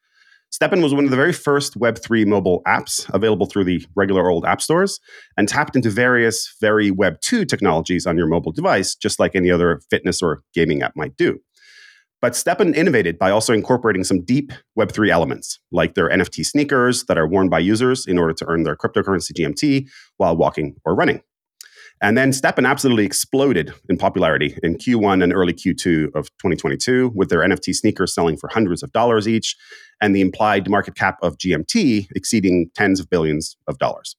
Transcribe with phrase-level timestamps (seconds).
[0.56, 4.46] STEPN was one of the very first Web3 mobile apps available through the regular old
[4.46, 5.00] app stores
[5.36, 9.82] and tapped into various very Web2 technologies on your mobile device, just like any other
[9.90, 11.38] fitness or gaming app might do.
[12.22, 17.18] But STEPN innovated by also incorporating some deep Web3 elements, like their NFT sneakers that
[17.18, 21.20] are worn by users in order to earn their cryptocurrency GMT while walking or running.
[22.02, 27.30] And then STEPN absolutely exploded in popularity in Q1 and early Q2 of 2022, with
[27.30, 29.56] their NFT sneakers selling for hundreds of dollars each,
[30.00, 34.14] and the implied market cap of GMT exceeding tens of billions of dollars.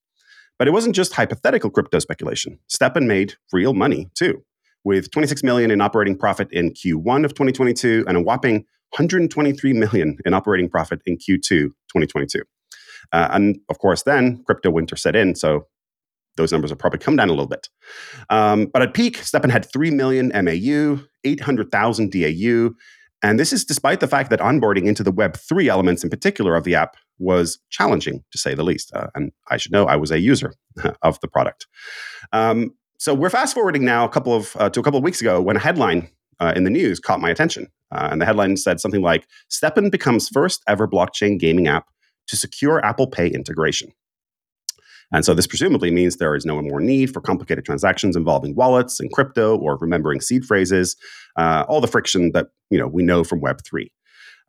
[0.57, 2.57] But it wasn't just hypothetical crypto speculation.
[2.67, 4.43] STEPN made real money too,
[4.83, 10.17] with 26 million in operating profit in Q1 of 2022 and a whopping 123 million
[10.25, 12.41] in operating profit in Q2 2022.
[13.11, 15.67] Uh, and of course, then crypto winter set in, so
[16.37, 17.69] those numbers have probably come down a little bit.
[18.29, 22.69] Um, but at peak, STEPN had 3 million MAU, 800,000 DAU.
[23.23, 26.63] And this is despite the fact that onboarding into the Web3 elements in particular of
[26.63, 28.93] the app was challenging, to say the least.
[28.93, 30.53] Uh, and I should know I was a user
[31.01, 31.67] of the product.
[32.31, 35.21] Um, so we're fast forwarding now a couple of uh, to a couple of weeks
[35.21, 37.67] ago when a headline uh, in the news caught my attention.
[37.91, 41.85] Uh, and the headline said something like STEPN becomes first ever blockchain gaming app
[42.27, 43.91] to secure Apple Pay integration.
[45.11, 48.99] And so this presumably means there is no more need for complicated transactions involving wallets
[48.99, 50.95] and crypto or remembering seed phrases,
[51.37, 53.87] uh, all the friction that you know we know from Web3.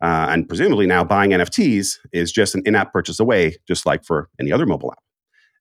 [0.01, 4.29] Uh, and presumably now buying NFTs is just an in-app purchase away, just like for
[4.39, 5.03] any other mobile app.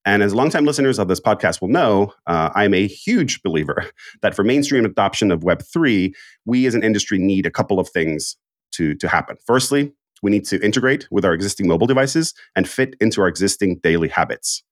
[0.04, 3.84] And as longtime listeners of this podcast will know, uh, I'm a huge believer
[4.22, 6.12] that for mainstream adoption of Web3,
[6.44, 8.37] we as an industry need a couple of things
[8.72, 9.37] to, to happen.
[9.44, 9.92] Firstly,
[10.22, 14.08] we need to integrate with our existing mobile devices and fit into our existing daily
[14.08, 14.62] habits.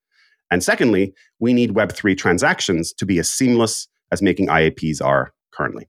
[0.50, 5.88] And secondly, we need Web3 transactions to be as seamless as making IAPs are currently.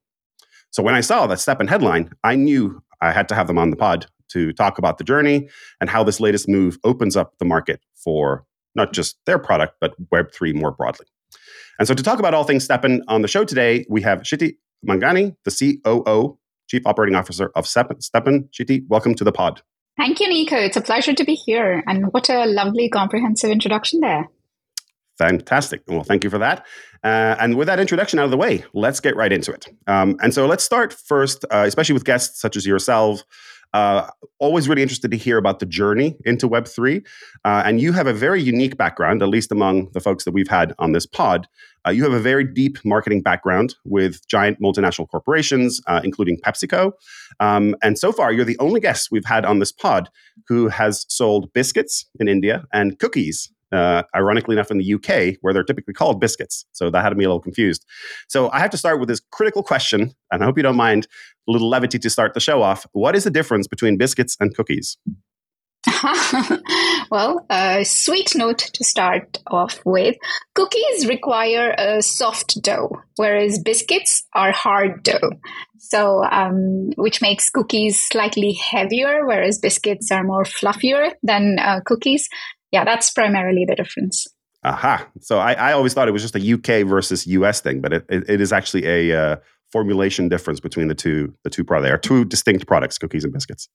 [0.71, 3.69] So when I saw that STEPN headline, I knew I had to have them on
[3.69, 5.47] the pod to talk about the journey
[5.79, 8.45] and how this latest move opens up the market for
[8.75, 11.05] not just their product, but Web3 more broadly.
[11.79, 14.57] And so to talk about all things STEPN on the show today, we have Shiti
[14.87, 16.37] Manghani, the COO,
[16.67, 17.65] Chief Operating Officer of.
[17.65, 19.61] STEPN, Shiti, welcome to the pod.
[19.95, 20.53] Thank you, Niko.
[20.53, 21.83] It's a pleasure to be here.
[21.87, 24.27] And what a lovely, comprehensive introduction there.
[25.17, 25.81] Fantastic.
[25.87, 26.65] Well, thank you for that.
[27.03, 29.67] Uh, and with that introduction out of the way, let's get right into it.
[29.87, 33.23] Um, and so let's start first, uh, especially with guests such as yourself.
[33.73, 37.05] Uh, always really interested to hear about the journey into Web3.
[37.43, 40.47] Uh, and you have a very unique background, at least among the folks that we've
[40.47, 41.47] had on this pod.
[41.85, 46.91] Uh, you have a very deep marketing background with giant multinational corporations, uh, including PepsiCo.
[47.39, 50.09] Um, and so far, you're the only guest we've had on this pod
[50.47, 55.53] who has sold biscuits in India and cookies uh, ironically enough, in the UK, where
[55.53, 56.65] they're typically called biscuits.
[56.71, 57.85] So that had me a little confused.
[58.27, 61.07] So I have to start with this critical question, and I hope you don't mind
[61.47, 62.85] a little levity to start the show off.
[62.93, 64.97] What is the difference between biscuits and cookies?
[67.11, 70.15] well, a sweet note to start off with.
[70.53, 75.31] Cookies require a soft dough, whereas biscuits are hard dough.
[75.77, 82.27] So, um, which makes cookies slightly heavier, whereas biscuits are more fluffier than uh, cookies
[82.71, 84.27] yeah, that's primarily the difference.
[84.63, 85.07] Aha.
[85.21, 88.05] So I, I always thought it was just a UK versus US thing, but it,
[88.09, 89.35] it, it is actually a uh,
[89.71, 91.87] formulation difference between the two the two products.
[91.87, 93.69] They are two distinct products, cookies and biscuits.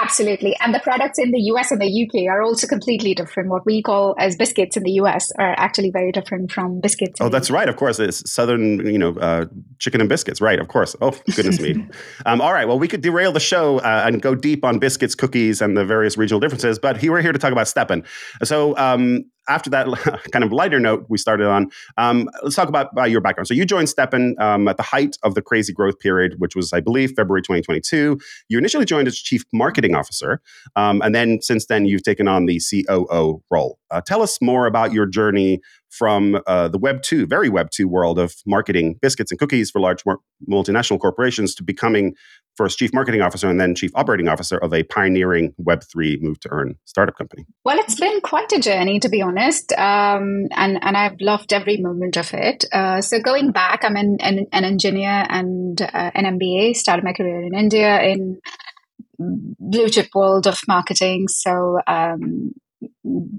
[0.00, 0.56] Absolutely.
[0.60, 3.48] And the products in the US and the UK are also completely different.
[3.48, 7.20] What we call as biscuits in the US are actually very different from biscuits.
[7.20, 7.68] Oh, that's right.
[7.68, 7.98] Of course.
[7.98, 9.46] It's Southern, you know, uh,
[9.78, 10.40] chicken and biscuits.
[10.40, 10.58] Right.
[10.58, 10.94] Of course.
[11.00, 11.86] Oh, goodness me.
[12.24, 12.66] Um, all right.
[12.66, 15.84] Well, we could derail the show uh, and go deep on biscuits, cookies, and the
[15.84, 18.04] various regional differences, but here we're here to talk about STEPN.
[18.42, 19.86] So, um, after that
[20.32, 23.46] kind of lighter note we started on, um, let's talk about, your background.
[23.46, 26.72] So you joined STEPN um, at the height of the crazy growth period, which was,
[26.72, 28.18] I believe, February 2022.
[28.48, 30.40] You initially joined as chief marketing officer,
[30.74, 33.78] um, and then since then you've taken on the COO role.
[33.90, 35.60] Uh, tell us more about your journey
[35.96, 39.80] from uh, the Web 2, very Web 2 world of marketing biscuits and cookies for
[39.80, 40.04] large
[40.48, 42.14] multinational corporations to becoming
[42.56, 46.48] first chief marketing officer and then chief operating officer of a pioneering Web3 move to
[46.50, 47.44] earn startup company?
[47.64, 49.72] Well, it's been quite a journey, to be honest.
[49.72, 52.64] Um, and, and I've loved every moment of it.
[52.72, 57.12] Uh, so going back, I'm an, an, an engineer and uh, an MBA, started my
[57.12, 58.40] career in India in
[59.18, 61.28] blue chip world of marketing.
[61.28, 62.52] So um,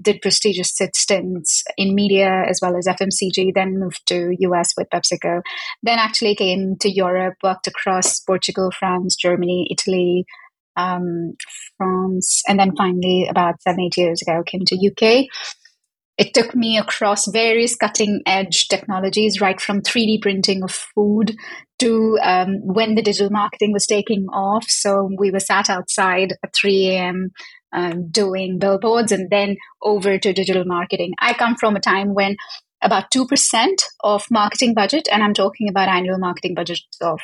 [0.00, 5.42] did prestigious stints in media as well as FMCG, then moved to US with PepsiCo,
[5.82, 10.24] then actually came to Europe, worked across Portugal, France, Germany, Italy,
[10.76, 11.34] um,
[11.76, 15.26] France, and then finally about seven, eight years ago came to UK.
[16.16, 21.36] It took me across various cutting edge technologies, right from 3D printing of food
[21.78, 24.68] to um, when the digital marketing was taking off.
[24.68, 27.30] So we were sat outside at 3 a.m
[27.72, 31.14] um, doing billboards and then over to digital marketing.
[31.18, 32.36] I come from a time when
[32.80, 37.20] about 2% of marketing budget, and I'm talking about annual marketing budgets of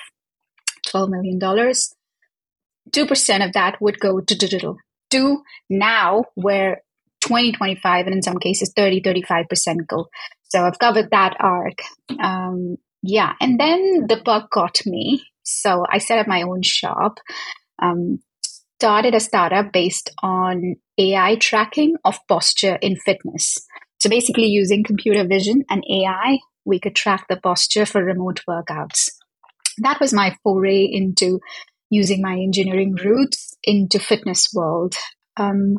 [0.89, 4.77] $12 million, 2% of that would go to digital.
[5.11, 6.83] To now, where
[7.21, 10.07] 20, 25, and in some cases 30, 35% go.
[10.43, 11.79] So I've covered that arc.
[12.23, 13.33] Um, yeah.
[13.41, 15.23] And then the bug got me.
[15.43, 17.19] So I set up my own shop.
[17.81, 18.21] Um,
[18.79, 23.59] started a startup based on AI tracking of posture in fitness.
[23.99, 29.11] So basically, using computer vision and AI, we could track the posture for remote workouts.
[29.79, 31.41] That was my foray into
[31.91, 34.95] using my engineering roots into fitness world.
[35.37, 35.79] Um,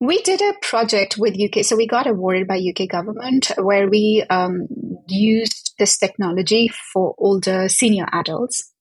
[0.00, 4.24] we did a project with UK, so we got awarded by UK government where we
[4.30, 4.68] um,
[5.08, 8.72] used this technology for older senior adults,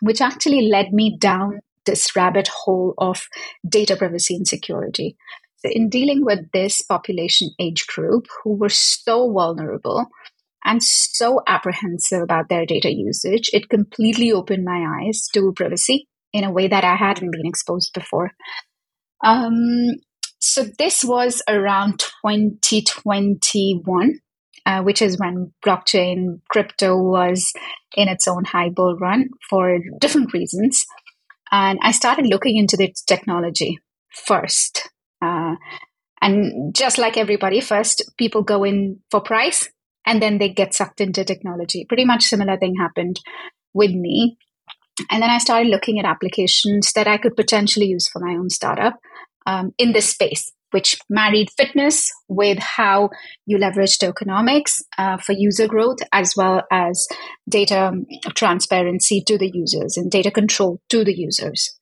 [0.00, 3.26] which actually led me down this rabbit hole of
[3.68, 5.16] data privacy and security.
[5.64, 10.06] So, in dealing with this population age group who were so vulnerable
[10.64, 16.44] and so apprehensive about their data usage, it completely opened my eyes to privacy in
[16.44, 18.32] a way that I hadn't been exposed before.
[19.22, 19.96] Um,
[20.38, 24.20] so, this was around 2021.
[24.66, 27.52] Uh, which is when blockchain crypto was
[27.98, 30.86] in its own high bull run for different reasons.
[31.50, 33.78] And I started looking into the technology
[34.10, 34.90] first.
[35.22, 35.56] Uh,
[36.20, 39.68] and just like everybody, first people go in for price
[40.06, 41.84] and then they get sucked into technology.
[41.86, 43.20] Pretty much similar thing happened
[43.72, 44.36] with me.
[45.10, 48.48] And then I started looking at applications that I could potentially use for my own
[48.48, 48.94] startup
[49.46, 53.08] um, in this space which married fitness with how
[53.46, 57.06] you leveraged tokenomics uh, for user growth, as well as
[57.48, 57.92] data
[58.34, 61.78] transparency to the users and data control to the users.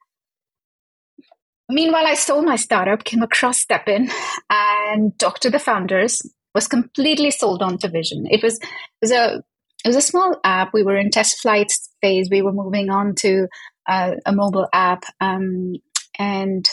[1.70, 4.12] Meanwhile, I sold my startup, came across StepN,
[4.50, 6.20] and talked to the founders.
[6.54, 8.26] Was completely sold on to vision.
[8.28, 9.42] It was it was a
[9.86, 10.74] it was a small app.
[10.74, 11.72] We were in test flight
[12.02, 12.28] phase.
[12.30, 13.48] We were moving on to
[13.88, 15.76] uh, a mobile app, um,
[16.18, 16.68] and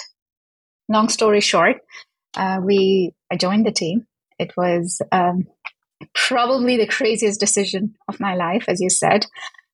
[0.90, 1.78] long story short,
[2.36, 4.08] uh, we I joined the team.
[4.38, 5.48] It was um,
[6.14, 9.26] probably the craziest decision of my life, as you said,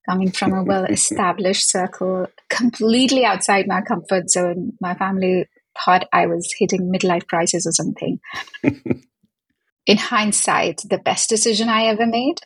[0.09, 4.73] coming from a well-established circle, completely outside my comfort zone.
[4.81, 5.45] My family
[5.83, 8.19] thought I was hitting midlife crisis or something.
[9.85, 12.39] In hindsight, the best decision I ever made.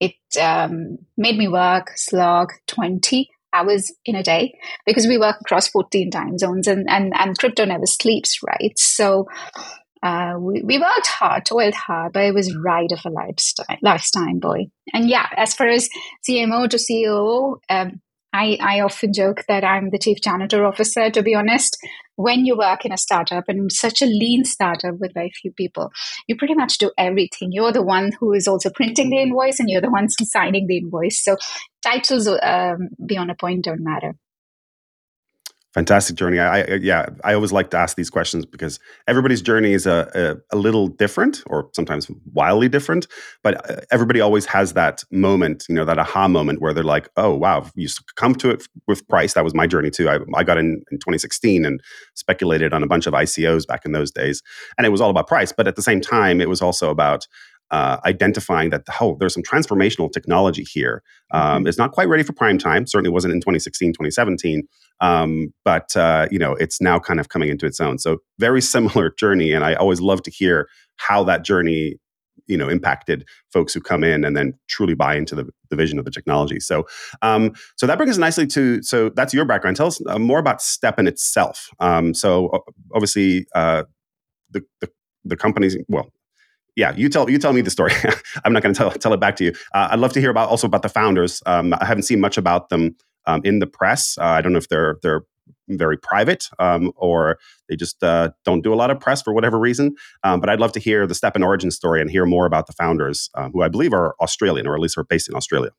[0.00, 5.68] It um, made me work slog 20 hours in a day because we work across
[5.68, 8.78] 14 time zones and, and, and crypto never sleeps, right?
[8.78, 9.28] So
[10.02, 14.38] uh, we, we worked hard, toiled hard, but it was right of a lifestyle, lifetime
[14.40, 14.66] boy.
[14.92, 15.88] And yeah, as far as
[16.28, 18.00] CMO to CEO, um,
[18.32, 21.76] I, I often joke that I'm the chief janitor officer, to be honest.
[22.16, 25.90] When you work in a startup and such a lean startup with very few people,
[26.26, 27.50] you pretty much do everything.
[27.52, 30.78] You're the one who is also printing the invoice and you're the one signing the
[30.78, 31.22] invoice.
[31.22, 31.36] So
[31.82, 34.14] titles um, beyond a point don't matter
[35.74, 36.38] fantastic journey.
[36.38, 40.10] I, I, yeah i always like to ask these questions because everybody's journey is a,
[40.52, 43.06] a, a, little different or sometimes wildly different
[43.42, 47.08] but uh, everybody always has that moment you know that aha moment where they're like
[47.16, 49.34] oh wow you come to it with price.
[49.34, 50.08] That was my journey too.
[50.08, 51.80] I, I got in in 2016 and
[52.14, 54.42] speculated on a bunch of icos back in those days.
[54.76, 57.26] And it was all about price but at the same time it was also about
[57.72, 61.02] uh, identifying that oh there's some transformational technology here.
[61.32, 61.66] Um, mm-hmm.
[61.66, 64.62] it's not quite ready for prime time certainly wasn't in 2016 2017
[65.00, 67.98] um, but uh, you know it's now kind of coming into its own.
[67.98, 71.96] So very similar journey and i always love to hear how that journey
[72.46, 75.98] you know impacted folks who come in and then truly buy into the, the vision
[75.98, 76.60] of the technology.
[76.60, 76.86] So
[77.22, 79.76] um, so that brings us nicely to so that's your background.
[79.76, 81.68] Tell us uh, more about StepN itself.
[81.80, 82.64] Um, so
[82.94, 83.84] obviously uh,
[84.50, 84.90] the, the
[85.24, 86.12] the company's well
[86.76, 87.92] yeah, you tell you tell me the story.
[88.44, 89.52] I'm not going to tell tell it back to you.
[89.74, 91.42] Uh, I'd love to hear about also about the founders.
[91.46, 94.16] Um, I haven't seen much about them um, in the press.
[94.18, 95.22] Uh, I don't know if they're they're
[95.68, 97.38] very private um, or
[97.68, 99.94] they just uh, don't do a lot of press for whatever reason.
[100.22, 102.72] Um, but I'd love to hear the STEPN origin story and hear more about the
[102.72, 105.70] founders, uh, who I believe are Australian or at least are based in Australia.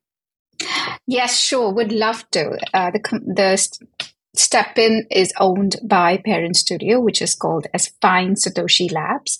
[1.07, 1.71] Yes, sure.
[1.73, 2.57] Would love to.
[2.73, 2.99] Uh, the
[3.35, 4.02] the
[4.35, 9.39] STEPN is owned by Parent Studio, which is called as Find Satoshi Labs.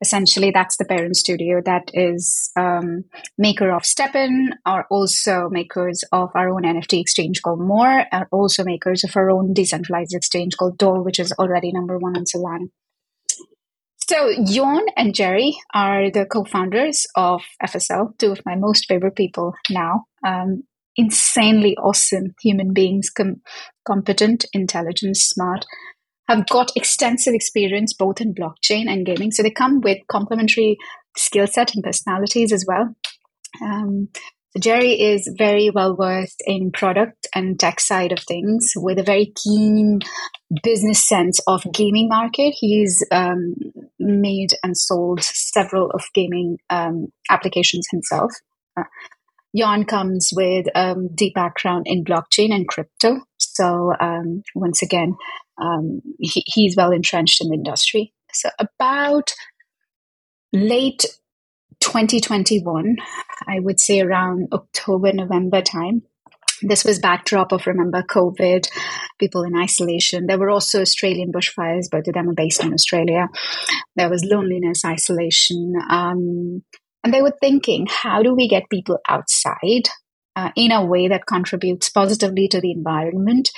[0.00, 3.04] Essentially, that's the parent studio that is um,
[3.38, 8.64] maker of STEPN, are also makers of our own NFT exchange called MOOAR, are also
[8.64, 12.68] makers of our own decentralized exchange called DOOAR, which is already number one on Solana.
[14.08, 19.54] So Yawn and Jerry are the co-founders of FSL, two of my most favorite people
[19.70, 20.06] now.
[20.26, 20.64] Um,
[20.96, 23.40] insanely awesome human beings, com-
[23.86, 25.64] competent, intelligent, smart,
[26.28, 29.30] have got extensive experience both in blockchain and gaming.
[29.30, 30.78] So they come with complementary
[31.16, 32.94] skill set and personalities as well.
[33.60, 34.08] Um,
[34.52, 39.02] so Jerry is very well versed in product and tech side of things with a
[39.02, 40.00] very keen
[40.62, 42.54] business sense of gaming market.
[42.58, 43.54] He's um,
[43.98, 48.30] made and sold several of gaming um, applications himself.
[48.76, 48.84] Uh,
[49.52, 53.20] Yawn comes with um, deep background in blockchain and crypto.
[53.38, 55.16] So um, once again,
[55.60, 58.12] um, he, he's well entrenched in the industry.
[58.32, 59.32] So about
[60.52, 61.04] late
[61.80, 62.96] 2021,
[63.46, 66.02] I would say around October, November time.
[66.62, 68.68] This was backdrop of remember COVID,
[69.18, 70.26] people in isolation.
[70.26, 73.28] There were also Australian bushfires, both of them are based in Australia.
[73.96, 76.62] There was loneliness, isolation, um,
[77.04, 79.88] and they were thinking, how do we get people outside
[80.36, 83.50] uh, in a way that contributes positively to the environment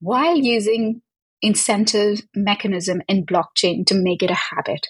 [0.00, 1.02] while using
[1.40, 4.86] incentive mechanism in blockchain to make it a habit?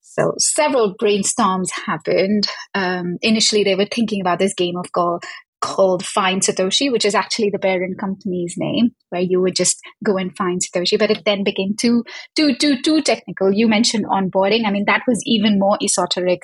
[0.00, 2.48] So several brainstorms happened.
[2.74, 5.20] Um, initially, they were thinking about this game of call
[5.60, 10.16] called Find Satoshi, which is actually the parent company's name, where you would just go
[10.16, 10.98] and find Satoshi.
[10.98, 12.02] But it then became too,
[12.34, 13.52] too, too, too technical.
[13.52, 14.66] You mentioned onboarding.
[14.66, 16.40] I mean, that was even more esoteric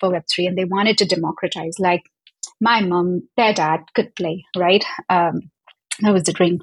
[0.00, 1.78] for Web3 and they wanted to democratize.
[1.78, 2.02] Like
[2.60, 4.84] my mom, their dad could play, right?
[5.08, 5.50] Um,
[6.00, 6.58] that was the dream.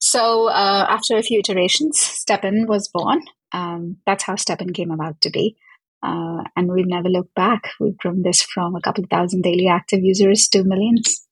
[0.00, 3.22] So uh, after a few iterations, STEPN was born.
[3.52, 5.56] Um, that's how STEPN came about to be.
[6.02, 7.70] Uh, and we've never looked back.
[7.80, 11.26] We've grown this from a couple thousand daily active users to millions.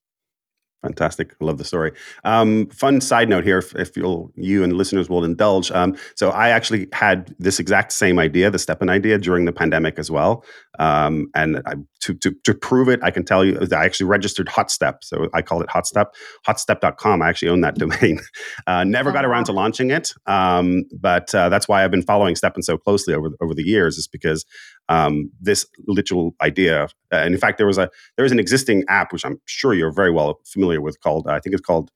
[0.83, 1.37] Fantastic.
[1.41, 1.93] I love the story.
[2.25, 5.71] Um, fun side note here, if, if you'll, you and listeners will indulge.
[5.71, 9.97] Um, so I actually had this exact same idea, the STEPN idea, during the pandemic
[10.01, 10.45] as well.
[10.81, 14.49] Um, and I, to, to, to prove it, I can tell you I actually registered
[14.49, 14.97] Hotstep.
[15.03, 16.07] So I called it Hotstep,
[16.49, 17.23] hotstep.com.
[17.23, 18.19] I actually own that domain.
[18.67, 20.13] Uh, never got around to launching it.
[20.27, 23.99] Um, but uh, that's why I've been following STEPN so closely over, over the years
[23.99, 24.45] is because
[24.89, 26.85] um, this literal idea.
[27.13, 29.75] Uh, and in fact, there was a there is an existing app which I'm sure
[29.75, 31.91] you're very well familiar with called uh, I think it's called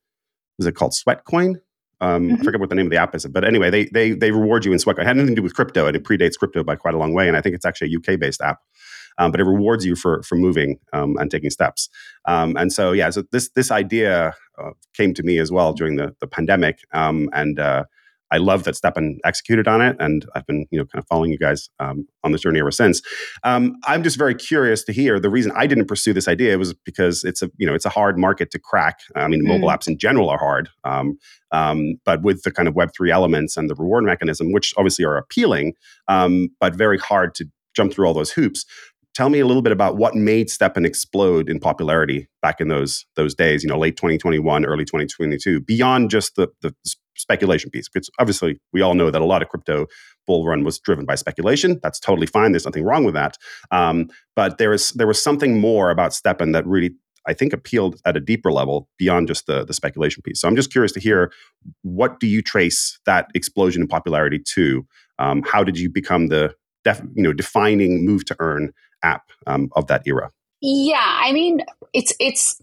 [0.59, 1.55] is it called Sweatcoin?
[1.99, 2.41] Um, mm-hmm.
[2.41, 4.65] I forget what the name of the app is, but anyway, they they they reward
[4.65, 5.01] you in Sweatcoin.
[5.01, 7.13] It had nothing to do with crypto, and it predates crypto by quite a long
[7.13, 7.27] way.
[7.27, 8.59] And I think it's actually a UK based app.
[9.19, 11.89] Um, but it rewards you for for moving um, and taking steps.
[12.25, 15.95] Um, and so, yeah, so this this idea uh, came to me as well during
[15.95, 17.85] the the pandemic, um, and uh,
[18.31, 21.31] I love that STEPN executed on it, and I've been you know kind of following
[21.31, 23.01] you guys um, on this journey ever since.
[23.43, 26.73] Um, I'm just very curious to hear the reason I didn't pursue this idea was
[26.73, 28.99] because it's a you know it's a hard market to crack.
[29.15, 29.47] I mean, mm.
[29.47, 31.17] mobile apps in general are hard, um,
[31.51, 35.05] um, but with the kind of Web three elements and the reward mechanism, which obviously
[35.05, 35.73] are appealing,
[36.07, 38.65] um, but very hard to jump through all those hoops
[39.17, 43.03] tell me a little bit about what made STEPN explode in popularity back in those
[43.15, 46.71] those days, you know, late 2021, early 2022, beyond just the, the
[47.17, 47.89] speculation piece.
[47.89, 49.87] Because obviously, we all know that a lot of crypto
[50.25, 51.79] bull run was driven by speculation.
[51.81, 52.51] That's totally fine.
[52.51, 53.37] There's nothing wrong with that.
[53.71, 56.95] Um, but there is there was something more about STEPN that really
[57.27, 60.39] I think appealed at a deeper level beyond just the, the speculation piece.
[60.41, 61.31] So I'm just curious to hear
[61.81, 64.85] what do you trace that explosion in popularity to?
[65.19, 69.69] Um, how did you become the def, you know defining move to earn app um,
[69.75, 70.31] of that era?
[70.61, 71.61] Yeah, I mean
[71.93, 72.61] it's it's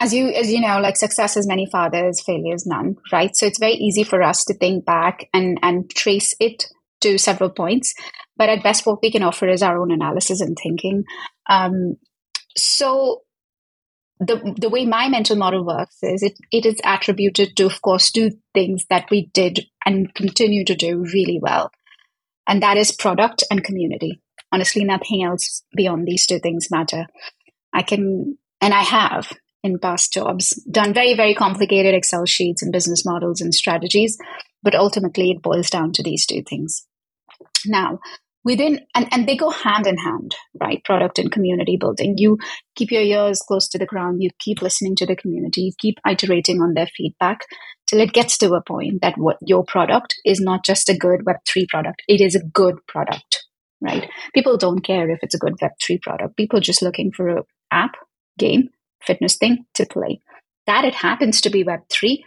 [0.00, 3.34] as you as you know like success has many fathers failures none right?
[3.34, 6.66] So it's very easy for us to think back and and trace it
[7.00, 7.94] to several points
[8.36, 11.04] but at best what we can offer is our own analysis and thinking.
[11.48, 11.96] Um,
[12.56, 13.22] so
[14.18, 18.10] the the way my mental model works is it, it is attributed to of course
[18.10, 21.70] two things that we did and continue to do really well
[22.46, 24.20] and that is product and community.
[24.52, 27.06] Honestly nothing else beyond these two things matter.
[27.72, 29.30] I can and i have
[29.66, 34.16] in past jobs, done very, very complicated Excel sheets and business models and strategies,
[34.62, 36.86] but ultimately it boils down to these two things.
[37.66, 37.98] Now,
[38.44, 40.82] within and, and they go hand in hand right?
[40.84, 42.14] Product and community building.
[42.16, 42.38] You
[42.76, 44.22] keep your ears close to the ground.
[44.22, 45.62] You keep listening to the community.
[45.62, 47.40] You keep iterating on their feedback
[47.86, 51.20] till it gets to a point that what your product is not just a good
[51.26, 52.02] web3 product.
[52.08, 53.46] It is a good product
[53.80, 54.08] right?
[54.34, 56.36] People don't care if it's a good web3 product.
[56.36, 57.92] People just looking for an app
[58.38, 58.70] game
[59.02, 60.20] fitness thing to play
[60.66, 62.18] that it happens to be web3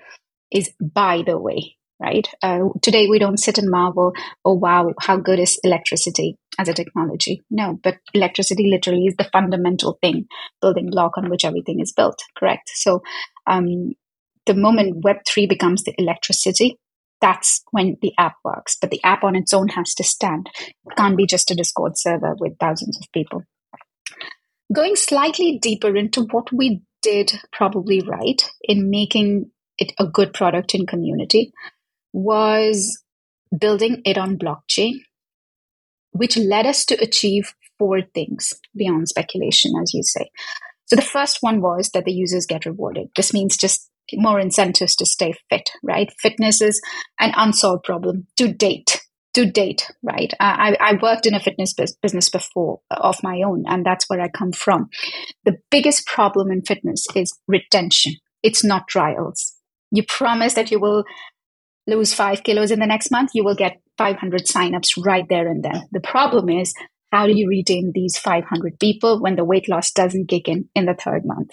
[0.51, 2.27] is by the way right?
[2.41, 4.13] Uh, today we don't sit and marvel,
[4.45, 7.41] oh wow, how good is electricity as a technology?
[7.49, 10.25] No, but electricity literally is the fundamental thing,
[10.61, 12.71] building block on which everything is built, correct?
[12.73, 13.01] So
[13.47, 13.91] um,
[14.45, 16.77] the moment Web3 becomes the electricity,
[17.21, 18.77] that's when the app works.
[18.79, 20.49] But the app on its own has to stand.
[20.57, 23.43] It can't be just a Discord server with thousands of people.
[24.73, 30.75] Going slightly deeper into what we did probably right in making it a good product
[30.75, 31.53] in community
[32.13, 33.01] was
[33.57, 34.95] building it on blockchain,
[36.11, 40.29] which led us to achieve four things beyond speculation, as you say.
[40.85, 43.09] So the first one was that the users get rewarded.
[43.15, 46.11] This means just more incentives to stay fit, right?
[46.19, 46.81] Fitness is
[47.19, 49.01] an unsolved problem to date.
[49.35, 50.33] To date, right?
[50.39, 54.27] I, I worked in a fitness business before of my own, and that's where I
[54.27, 54.89] come from.
[55.45, 58.13] The biggest problem in fitness is retention.
[58.41, 59.53] It's not trials.
[59.91, 61.03] You promise that you will
[61.89, 65.63] lose five kilos in the next month, you will get 500 signups right there and
[65.63, 65.87] then.
[65.91, 66.73] The problem is,
[67.11, 70.85] how do you retain these 500 people when the weight loss doesn't kick in in
[70.85, 71.51] the third month?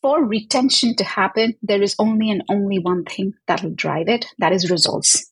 [0.00, 4.26] For retention to happen, there is only and only one thing that will drive it
[4.38, 5.27] that is results.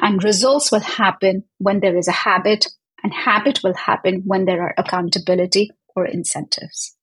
[0.00, 2.66] And results will happen when there is a habit,
[3.02, 6.96] and habit will happen when there are accountability or incentives.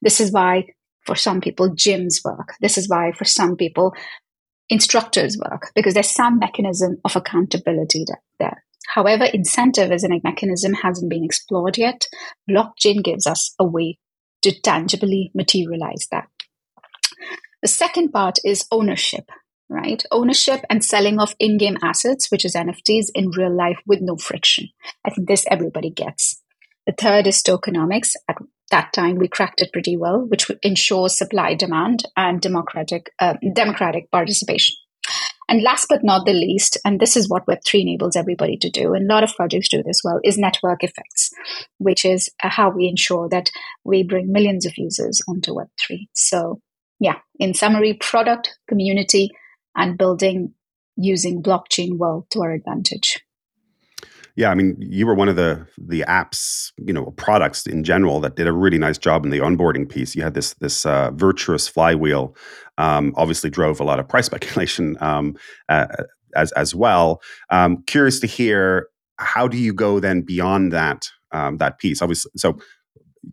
[0.00, 0.66] This is why
[1.04, 2.54] for some people gyms work.
[2.60, 3.94] This is why for some people
[4.68, 8.04] instructors work because there's some mechanism of accountability
[8.38, 8.64] there.
[8.88, 12.06] However, incentive as a mechanism hasn't been explored yet.
[12.48, 13.98] Blockchain gives us a way
[14.42, 16.28] to tangibly materialize that.
[17.62, 19.30] The second part is ownership,
[19.68, 20.02] right?
[20.10, 24.16] Ownership and selling of in game assets, which is NFTs, in real life with no
[24.16, 24.68] friction.
[25.04, 26.42] I think this everybody gets.
[26.86, 28.10] The third is tokenomics.
[28.28, 28.36] At
[28.70, 34.10] that time we cracked it pretty well, which ensures supply, demand, and democratic uh, democratic
[34.10, 34.74] participation.
[35.48, 38.94] And last but not the least, and this is what Web3 enables everybody to do,
[38.94, 41.30] and a lot of projects do this well, is network effects,
[41.78, 43.50] which is uh, how we ensure that
[43.84, 46.08] we bring millions of users onto Web3.
[46.14, 46.60] So,
[46.98, 49.30] yeah, in summary, product, community,
[49.76, 50.54] and building
[50.96, 53.20] using blockchain well to our advantage.
[54.34, 58.20] Yeah, I mean, you were one of the the apps, you know, products in general
[58.20, 60.14] that did a really nice job in the onboarding piece.
[60.14, 62.36] You had this this uh, virtuous flywheel.
[62.76, 65.36] Um, obviously, drove a lot of price speculation um,
[65.70, 65.86] uh,
[66.34, 67.22] as as well.
[67.48, 72.02] Um, curious to hear how do you go then beyond that um, that piece?
[72.02, 72.58] Obviously, so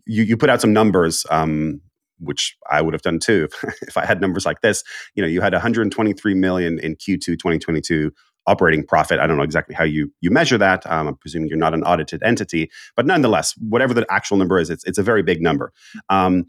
[0.06, 1.82] you you put out some numbers um,
[2.18, 3.48] which I would have done too
[3.82, 4.82] if I had numbers like this.
[5.14, 8.12] You know, you had 123 million in Q2 2022
[8.46, 9.20] operating profit.
[9.20, 10.90] I don't know exactly how you you measure that.
[10.90, 14.70] Um, I'm presuming you're not an audited entity, but nonetheless, whatever the actual number is,
[14.70, 15.72] it's it's a very big number.
[16.08, 16.46] Um,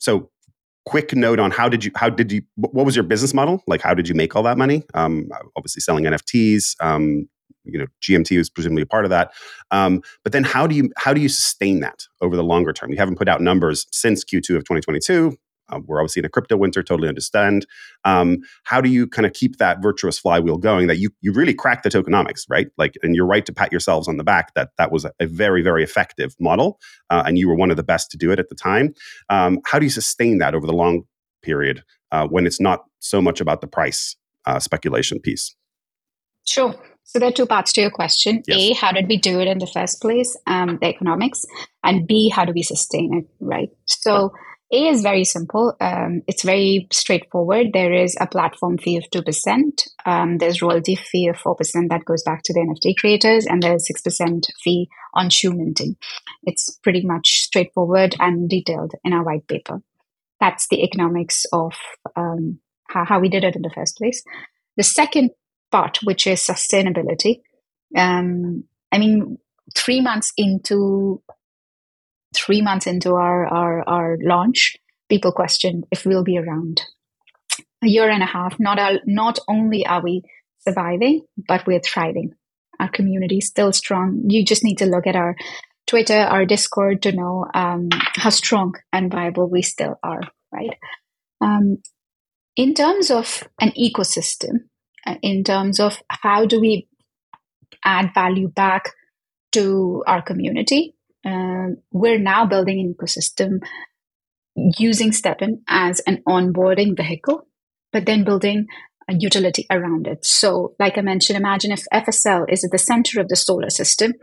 [0.00, 0.30] so
[0.86, 3.80] quick note on how did you how did you what was your business model like
[3.80, 7.26] how did you make all that money um, obviously selling nfts um,
[7.64, 9.32] you know gmt was presumably a part of that
[9.70, 12.90] um, but then how do you how do you sustain that over the longer term
[12.90, 15.36] you haven't put out numbers since q2 of 2022
[15.68, 17.66] um, we're obviously in a crypto winter, totally understand.
[18.04, 21.54] Um, how do you kind of keep that virtuous flywheel going that you you really
[21.54, 22.68] crack the tokenomics, right?
[22.76, 25.26] Like, and you're right to pat yourselves on the back that that was a, a
[25.26, 26.78] very very effective model,
[27.10, 28.94] uh, and you were one of the best to do it at the time.
[29.28, 31.04] Um, how do you sustain that over the long
[31.42, 35.54] period uh, when it's not so much about the price uh, speculation piece?
[36.44, 36.74] Sure.
[37.04, 38.42] So there are two parts to your question.
[38.46, 38.58] Yes.
[38.58, 41.44] A, how did we do it in the first place, um, the economics,
[41.82, 43.70] and B, how do we sustain it, right?
[43.86, 44.32] So.
[44.72, 45.76] A is very simple.
[45.80, 47.68] Um, it's very straightforward.
[47.72, 49.88] There is a platform fee of 2%.
[50.04, 53.86] Um, there's royalty fee of 4% that goes back to the NFT creators, and there's
[53.86, 55.96] 6% fee on shoe minting.
[56.42, 59.80] It's pretty much straightforward and detailed in our white paper.
[60.40, 61.74] That's the economics of
[62.16, 64.24] um, how, how, we did it in the first place.
[64.76, 65.30] The second
[65.74, 67.40] part, which is sustainability.
[67.96, 69.38] Um, I mean,
[69.74, 71.20] three months into
[72.34, 74.76] three months into our, our, our launch,
[75.08, 76.82] people questioned if we'll be around.
[77.82, 80.22] A year and a half, not, not only are we
[80.60, 82.34] surviving, but we're thriving.
[82.80, 84.24] Our community is still strong.
[84.28, 85.36] You just need to look at our
[85.86, 90.76] Twitter, our Discord to know um, how strong and viable we still are, right?
[91.40, 91.78] Um,
[92.56, 94.70] in terms of an ecosystem,
[95.22, 96.88] in terms of how do we
[97.84, 98.90] add value back
[99.52, 100.94] to our community.
[101.24, 103.60] Uh, we're now building an ecosystem
[104.78, 107.46] using STEPN as an onboarding vehicle,
[107.92, 108.66] but then building
[109.08, 110.24] a utility around it.
[110.24, 114.14] So, like I mentioned, imagine if FSL is at the center of the solar system.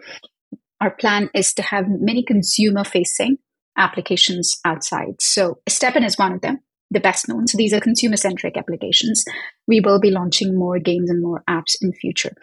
[0.79, 3.37] Our plan is to have many consumer facing
[3.77, 5.21] applications outside.
[5.21, 6.59] So, STEPN is one of them,
[6.91, 7.47] the best known.
[7.47, 9.23] So, these are consumer centric applications.
[9.67, 12.33] We will be launching more games and more apps in future.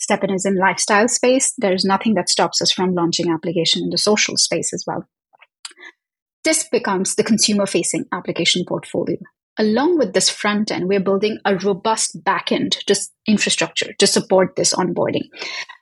[0.00, 1.52] STEPN is in lifestyle space.
[1.58, 5.08] There's nothing that stops us from launching application in the social space as well.
[6.44, 9.16] This becomes the consumer facing application portfolio.
[9.58, 14.74] Along with this front end, we're building a robust backend just infrastructure to support this
[14.74, 15.24] onboarding.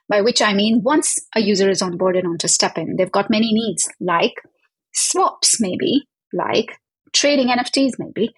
[0.07, 3.89] By which I mean, once a user is onboarded onto STEPN, they've got many needs
[3.99, 4.33] like
[4.93, 6.79] swaps, maybe, like
[7.15, 8.33] trading NFTs, maybe,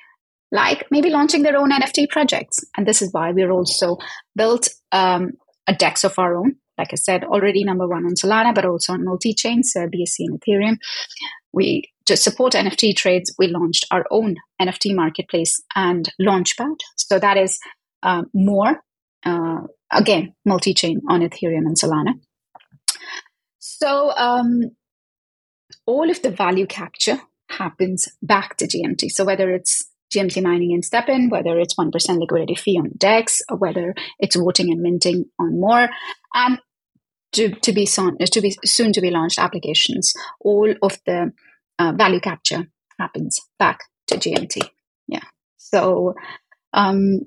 [0.51, 2.63] like maybe launching their own NFT projects.
[2.77, 3.97] And this is why we're also
[4.35, 5.31] built um,
[5.67, 6.55] a DEX of our own.
[6.77, 10.19] Like I said, already number one on Solana, but also on multi chains, uh, BSC
[10.19, 10.77] and Ethereum.
[11.51, 16.77] We to support NFT trades, we launched our own NFT marketplace and Launchpad.
[16.95, 17.59] So that is
[18.01, 18.77] uh, MOOAR,
[19.25, 19.61] uh,
[19.91, 22.13] again, multi chain on Ethereum and Solana.
[23.59, 24.71] So um,
[25.85, 29.11] all of the value capture happens back to GMT.
[29.11, 33.57] So whether it's GMT mining in STEPN, whether it's 1% liquidity fee on DEX, or
[33.57, 35.89] whether it's voting and minting on MOOAR,
[36.33, 36.59] and
[37.33, 41.33] to, to be son, to be soon to be launched applications, all of the
[41.77, 44.69] uh, value capture happens back to GMT.
[45.07, 45.23] Yeah.
[45.57, 46.15] So
[46.73, 47.21] um,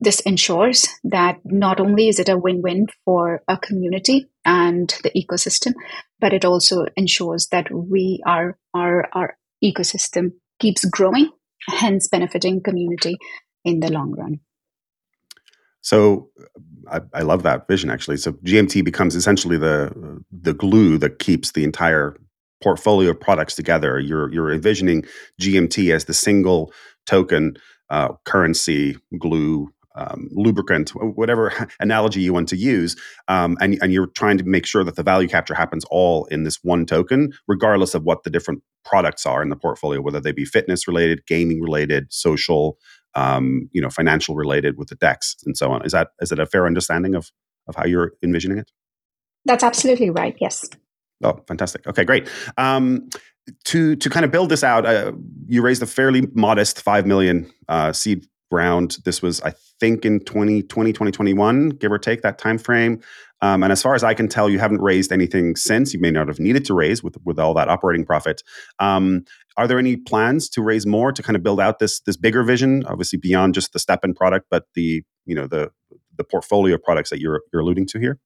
[0.00, 5.74] this ensures that not only is it a win-win for a community and the ecosystem,
[6.18, 11.30] but it also ensures that we are our our ecosystem keeps growing,
[11.68, 13.16] hence benefiting community
[13.64, 14.40] in the long run.
[15.82, 16.28] So
[16.90, 18.18] I, I, love that vision actually.
[18.18, 22.16] So GMT becomes essentially the the glue that keeps the entire
[22.62, 23.98] portfolio of products together.
[23.98, 25.04] You're you're envisioning
[25.40, 26.72] GMT as the single
[27.06, 27.56] token
[27.90, 32.96] uh, currency glue um, lubricant, whatever analogy you want to use,
[33.28, 36.44] um, and, and you're trying to make sure that the value capture happens all in
[36.44, 40.32] this one token, regardless of what the different products are in the portfolio, whether they
[40.32, 42.78] be fitness related, gaming related, social,
[43.14, 45.84] um, you know, financial related with the DEX and so on.
[45.84, 47.30] Is that is that a fair understanding of
[47.68, 48.70] of how you're envisioning it?
[49.44, 50.36] That's absolutely right.
[50.40, 50.68] Yes.
[51.22, 51.86] Oh, fantastic.
[51.86, 52.28] Okay, great.
[52.56, 53.08] Um,
[53.64, 55.12] to to kind of build this out, uh,
[55.46, 58.98] you raised a fairly modest five million uh, seed round.
[59.04, 63.00] This was, I think, in 2020, 2021, give or take that time frame.
[63.42, 65.94] Um, and as far as I can tell, you haven't raised anything since.
[65.94, 68.42] You may not have needed to raise with with all that operating profit.
[68.78, 69.24] Um,
[69.56, 72.42] are there any plans to raise more to kind of build out this this bigger
[72.42, 72.84] vision?
[72.86, 75.70] Obviously, beyond just the STEPN product, but the you know the
[76.16, 78.18] the portfolio of products that you're you're alluding to here.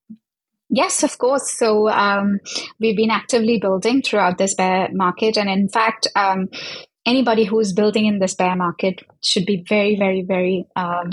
[0.71, 1.53] Yes, of course.
[1.57, 2.41] So um,
[2.81, 6.49] we've been actively building throughout this bear market, and in fact, um,
[7.07, 11.11] anybody who's building in this bear market should be very, very, very um,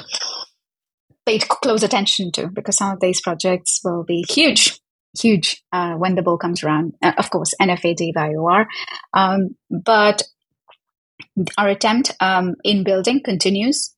[1.26, 4.80] paid close attention to because some of these projects will be huge,
[5.20, 6.94] huge uh, when the bull comes around.
[7.02, 8.66] Uh, of course, NFA DYOR.
[9.14, 10.24] Um, but
[11.58, 13.94] our attempt um, in building continues.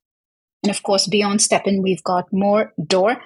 [0.63, 3.21] And of course, beyond STEPN, we've got MOOAR DOOAR.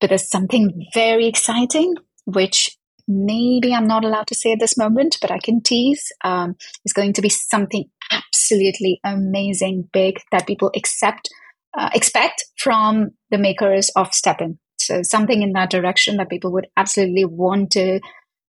[0.00, 1.94] But there's something very exciting,
[2.24, 2.77] which
[3.08, 6.56] maybe I'm not allowed to say at this moment, but I can tease, um,
[6.94, 11.28] going to be something absolutely amazing, big that people accept,
[11.76, 14.58] uh, expect from the makers of STEPN.
[14.76, 18.00] So something in that direction that people would absolutely want to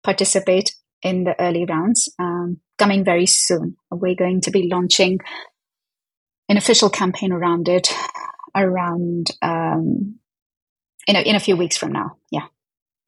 [0.03, 2.09] participate in the early rounds.
[2.19, 3.77] Um, coming very soon.
[3.91, 5.19] We're going to be launching
[6.49, 7.95] an official campaign around it
[8.55, 10.19] around um,
[11.07, 12.17] in a, in a few weeks from now.
[12.31, 12.47] Yeah.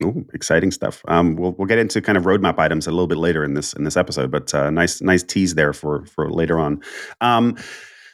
[0.05, 1.03] Ooh, exciting stuff.
[1.09, 3.73] Um, we'll we'll get into kind of roadmap items a little bit later in this
[3.73, 6.83] in this episode, but uh, nice nice tease there for for later on.
[7.23, 7.57] Um,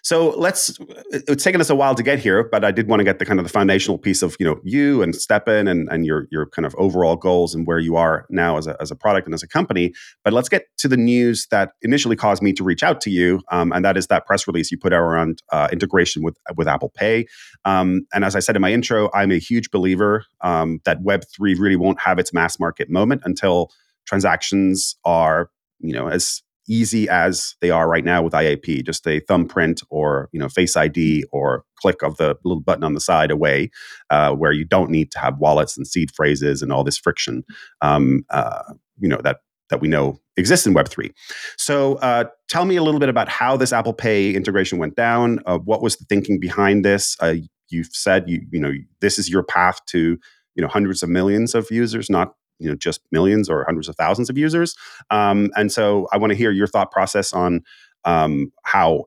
[0.03, 0.77] so let's.
[1.11, 3.25] It's taken us a while to get here, but I did want to get the
[3.25, 6.47] kind of the foundational piece of you know you and STEPN and and your your
[6.47, 9.35] kind of overall goals and where you are now as a as a product and
[9.35, 9.95] as a company.
[10.25, 13.43] But let's get to the news that initially caused me to reach out to you,
[13.53, 16.67] um, and that is that press release you put out around uh, integration with with
[16.67, 17.27] Apple Pay.
[17.65, 21.23] Um, and as I said in my intro, I'm a huge believer um, that Web
[21.33, 23.71] three really won't have its mass market moment until
[24.05, 29.21] transactions are you know as easy as they are right now with IAP, just a
[29.21, 33.31] thumbprint or you know Face ID or click of the little button on the side
[33.31, 33.71] away,
[34.11, 37.45] uh, where you don't need to have wallets and seed phrases and all this friction,
[37.81, 38.63] um, uh,
[38.99, 39.39] you know that
[39.71, 41.13] that we know exists in Web three.
[41.57, 45.41] So, uh, tell me a little bit about how this Apple Pay integration went down.
[45.47, 47.17] Uh, what was the thinking behind this?
[47.21, 47.35] Uh,
[47.71, 50.19] you've said you you know this is your path to
[50.55, 53.97] you know hundreds of millions of users, not you know just millions or hundreds of
[53.97, 54.77] thousands of users.
[55.11, 57.63] Um, and so I want to hear your thought process on
[58.05, 59.05] um, how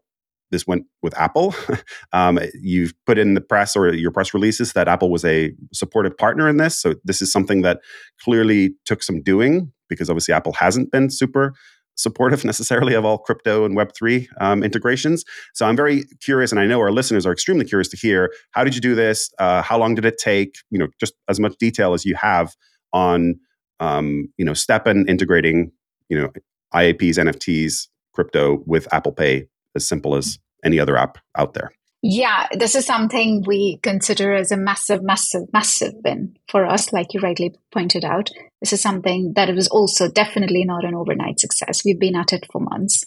[0.51, 1.53] this went with Apple.
[2.13, 6.17] um, you've put in the press or your press releases that Apple was a supportive
[6.17, 6.77] partner in this.
[6.77, 7.81] So this is something that
[8.21, 11.53] clearly took some doing because obviously Apple hasn't been super
[11.95, 15.23] supportive necessarily of all crypto and Web3 um, integrations.
[15.53, 18.63] So I'm very curious, and I know our listeners are extremely curious to hear how
[18.63, 19.31] did you do this?
[19.39, 20.55] Uh, how long did it take?
[20.69, 22.55] You know, just as much detail as you have
[22.95, 23.35] on,
[23.79, 25.71] um, you know, STEPN integrating,
[26.09, 26.29] you know,
[26.73, 31.71] IAPs, NFTs, crypto with Apple Pay as simple as any other app out there.
[32.01, 37.13] Yeah, this is something we consider as a massive, massive, massive win for us, like
[37.13, 38.29] you rightly pointed out.
[38.61, 41.83] This is something that it was also definitely not an overnight success.
[41.83, 43.05] We've been at it for months.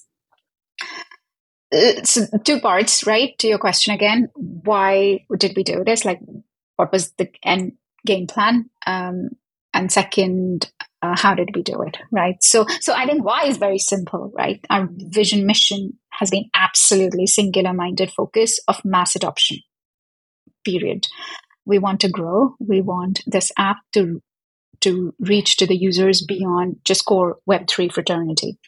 [1.72, 3.38] Uh, so two parts, right?
[3.38, 6.05] To your question again, why did we do this?
[6.05, 6.20] Like,
[6.77, 7.74] what was the end
[8.05, 8.68] game plan?
[8.87, 9.31] Um,
[9.79, 10.71] and second,
[11.03, 12.43] uh, how did we do it right?
[12.43, 14.61] So so i think why is very simple right?
[14.69, 19.59] Our vision mission has been absolutely singular minded focus of mass adoption
[20.64, 21.07] period.
[21.64, 22.57] We want to grow.
[22.59, 24.21] We want this app to
[24.81, 28.59] to reach to the users beyond just core web3 fraternity.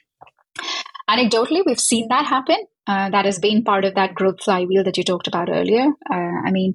[1.09, 2.65] Anecdotally we've seen that happen.
[2.87, 5.87] Uh, that has been part of that growth flywheel that you talked about earlier.
[6.19, 6.75] Uh, i mean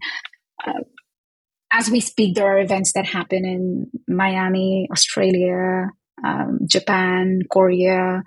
[0.67, 0.84] uh,
[1.71, 5.89] as we speak, there are events that happen in Miami, Australia,
[6.23, 8.23] um, Japan, Korea,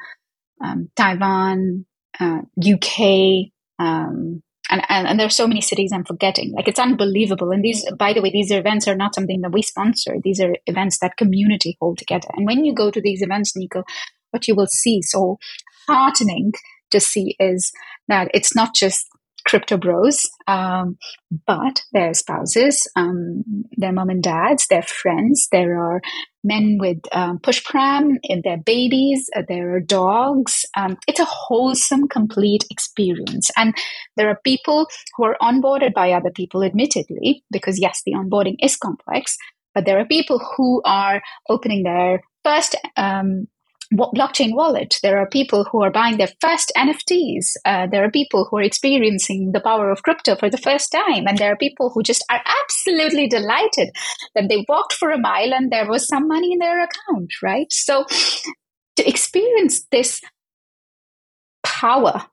[0.62, 1.86] um, Taiwan,
[2.20, 6.52] uh, UK, um, and, and, and there are so many cities I'm forgetting.
[6.54, 7.50] Like it's unbelievable.
[7.52, 10.16] And these, by the way, these events are not something that we sponsor.
[10.22, 12.28] These are events that community hold together.
[12.34, 13.82] And when you go to these events, Niko,
[14.30, 15.38] what you will see so
[15.86, 16.52] heartening
[16.90, 17.72] to see is
[18.08, 19.06] that it's not just
[19.48, 20.98] crypto bros, um,
[21.46, 23.42] but their spouses, um,
[23.76, 25.48] their mom and dads, their friends.
[25.50, 26.00] There are
[26.44, 29.30] men with um, push pram, and their babies.
[29.34, 30.66] Uh, there are dogs.
[30.76, 33.50] Um, it's a wholesome, complete experience.
[33.56, 33.74] And
[34.16, 38.76] there are people who are onboarded by other people, admittedly, because yes, the onboarding is
[38.76, 39.36] complex.
[39.74, 43.48] But there are people who are opening their first um,
[43.92, 44.98] blockchain wallet.
[45.02, 47.56] There are people who are buying their first NFTs.
[47.64, 51.26] Uh, there are people who are experiencing the power of crypto for the first time.
[51.26, 53.90] And there are people who just are absolutely delighted
[54.34, 57.72] that they walked for a mile and there was some money in their account, right?
[57.72, 58.04] So
[58.96, 60.20] to experience this
[61.62, 62.26] power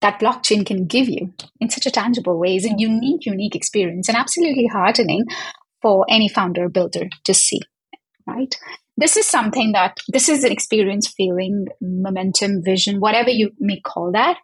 [0.00, 4.08] that blockchain can give you in such a tangible way is a unique, unique experience
[4.08, 5.24] and absolutely heartening
[5.82, 7.60] for any founder or builder to see,
[8.26, 8.54] right?
[8.98, 14.12] This is something that this is an experience feeling momentum vision whatever you may call
[14.12, 14.36] that.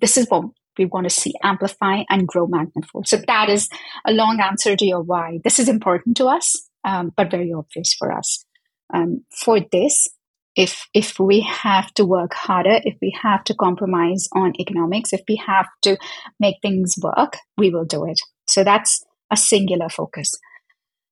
[0.00, 0.46] This is what
[0.76, 3.68] we want to see amplify and grow magnetful so that is
[4.06, 5.38] a long answer to your why.
[5.44, 8.44] This is important to us um, but very obvious for us.
[8.92, 10.08] Um, for this
[10.56, 15.22] if if we have to work harder if we have to compromise on economics if
[15.28, 15.96] we have to
[16.40, 18.18] make things work we will do it.
[18.48, 20.34] So that's a singular focus.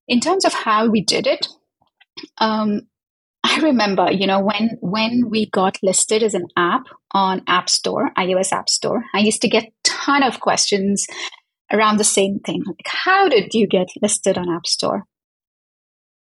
[0.09, 1.47] In terms of how we did it
[2.39, 2.83] um,
[3.45, 8.11] I remember, you know, when when we got listed as an app on App Store,
[8.17, 11.07] iOS App Store, I used to get ton of questions
[11.71, 12.63] around the same thing.
[12.67, 15.05] Like, how did you get listed on App Store?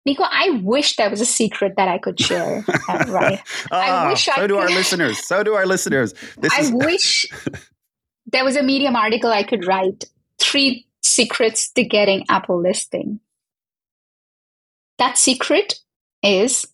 [0.06, 2.64] Niko, I wish there was a secret that I could share.
[2.88, 3.40] Uh, right?
[3.72, 4.62] ah, I wish so I do could.
[4.64, 5.18] our listeners.
[5.26, 6.14] So do our listeners.
[6.36, 7.26] This I is- wish
[8.26, 10.04] there was a Medium article I could write.
[10.38, 13.20] Three secrets to getting Apple listing.
[14.98, 15.80] That secret
[16.24, 16.66] is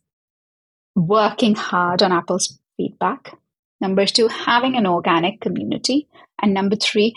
[0.95, 3.37] working hard on Apple's feedback.
[3.81, 6.09] Number two, having an organic community.
[6.41, 7.15] And number three,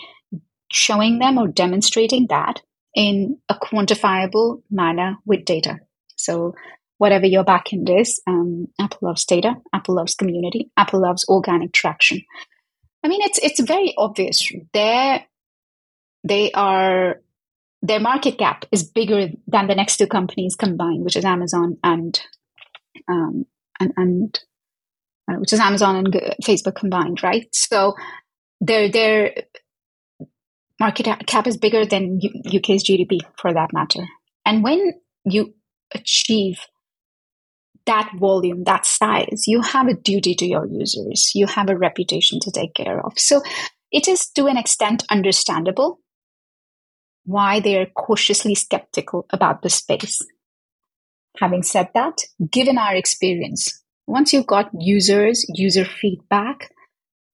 [0.70, 2.60] showing them or demonstrating that
[2.94, 5.78] in a quantifiable manner with data.
[6.16, 6.54] So,
[6.98, 12.22] whatever your backend is, um, Apple loves data, Apple loves community, Apple loves organic traction.
[13.04, 14.50] I mean, it's it's very obvious.
[14.72, 15.26] They
[16.22, 17.20] they are
[17.84, 22.18] their market cap is bigger than the next two companies combined, which is Amazon and
[23.08, 23.44] um,
[23.78, 24.40] and, and
[25.30, 27.46] uh, which is Amazon and Facebook combined, right?
[27.52, 27.94] So
[28.60, 29.34] their their
[30.80, 34.06] market cap is bigger than U- UK's GDP, for that matter.
[34.46, 34.94] And when
[35.26, 35.54] you
[35.94, 36.60] achieve
[37.84, 41.32] that volume, that size, you have a duty to your users.
[41.34, 43.18] You have a reputation to take care of.
[43.18, 43.42] So
[43.92, 46.00] it is to an extent understandable
[47.24, 50.20] why they're cautiously skeptical about the space.
[51.38, 52.18] Having said that,
[52.50, 56.70] given our experience, once you've got users, user feedback,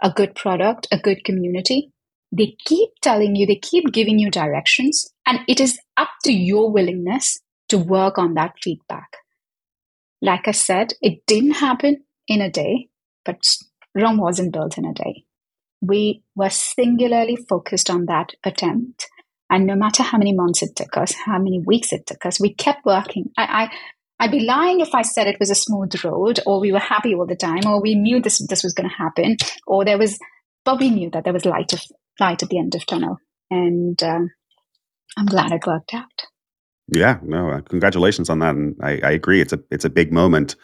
[0.03, 1.92] a good product, a good community,
[2.33, 6.70] they keep telling you, they keep giving you directions, and it is up to your
[6.70, 9.16] willingness to work on that feedback.
[10.22, 12.88] Like I said, it didn't happen in a day,
[13.24, 13.42] but
[13.94, 15.24] Rome wasn't built in a day.
[15.81, 19.09] We were singularly focused on that attempt.
[19.50, 22.40] And no matter how many months it took us, how many weeks it took us,
[22.40, 23.30] we kept working.
[23.36, 23.70] I, I
[24.20, 27.14] I'd be lying if I said it was a smooth road or we were happy
[27.14, 29.36] all the time or we knew this this was going to happen
[29.66, 30.18] or there was
[30.64, 31.82] but we knew that there was light of
[32.20, 33.18] light at the end of tunnel
[33.50, 34.20] and uh,
[35.16, 36.26] I'm glad it worked out.
[36.92, 39.40] Yeah, no, uh, congratulations on that, and I, I, agree.
[39.40, 40.57] It's a it's a big moment,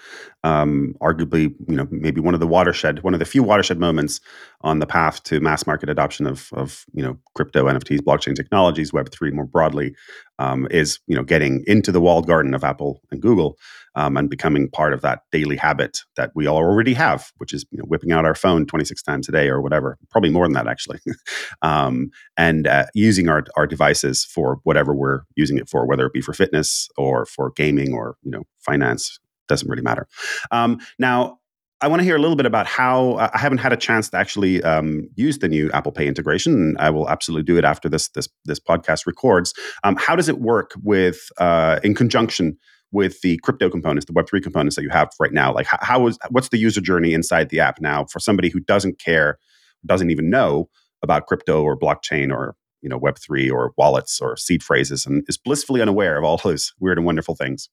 [0.42, 4.20] um, arguably, you know, maybe one of the watershed, one of the few watershed moments
[4.62, 8.92] on the path to mass market adoption of of you know crypto, NFTs, blockchain technologies,
[8.92, 9.94] Web three more broadly,
[10.40, 13.56] um, is you know getting into the walled garden of Apple and Google
[13.96, 17.64] um, and becoming part of that daily habit that we all already have, which is
[17.70, 20.52] you know, whipping out our phone 26 times a day or whatever, probably more than
[20.52, 20.98] that actually,
[21.62, 26.12] um, and uh, using our, our devices for whatever we're using it for, whether it
[26.12, 30.06] be for fitness or for gaming or you know finance, doesn't really matter.
[30.50, 31.38] Um, now,
[31.82, 34.08] I want to hear a little bit about how uh, I haven't had a chance
[34.10, 37.64] to actually um, use the new Apple Pay integration, and I will absolutely do it
[37.64, 39.52] after this this this podcast records.
[39.84, 42.58] Um, how does it work with uh, in conjunction
[42.92, 45.52] with the crypto components, the Web3 components that you have right now?
[45.52, 48.60] Like, how, how is what's the user journey inside the app now for somebody who
[48.60, 49.38] doesn't care,
[49.84, 50.68] doesn't even know
[51.02, 55.38] about crypto or blockchain or you know Web3 or wallets or seed phrases, and is
[55.38, 57.68] blissfully unaware of all those weird and wonderful things?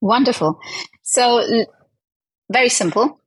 [0.00, 0.60] Wonderful.
[1.02, 1.64] So,
[2.52, 3.20] very simple.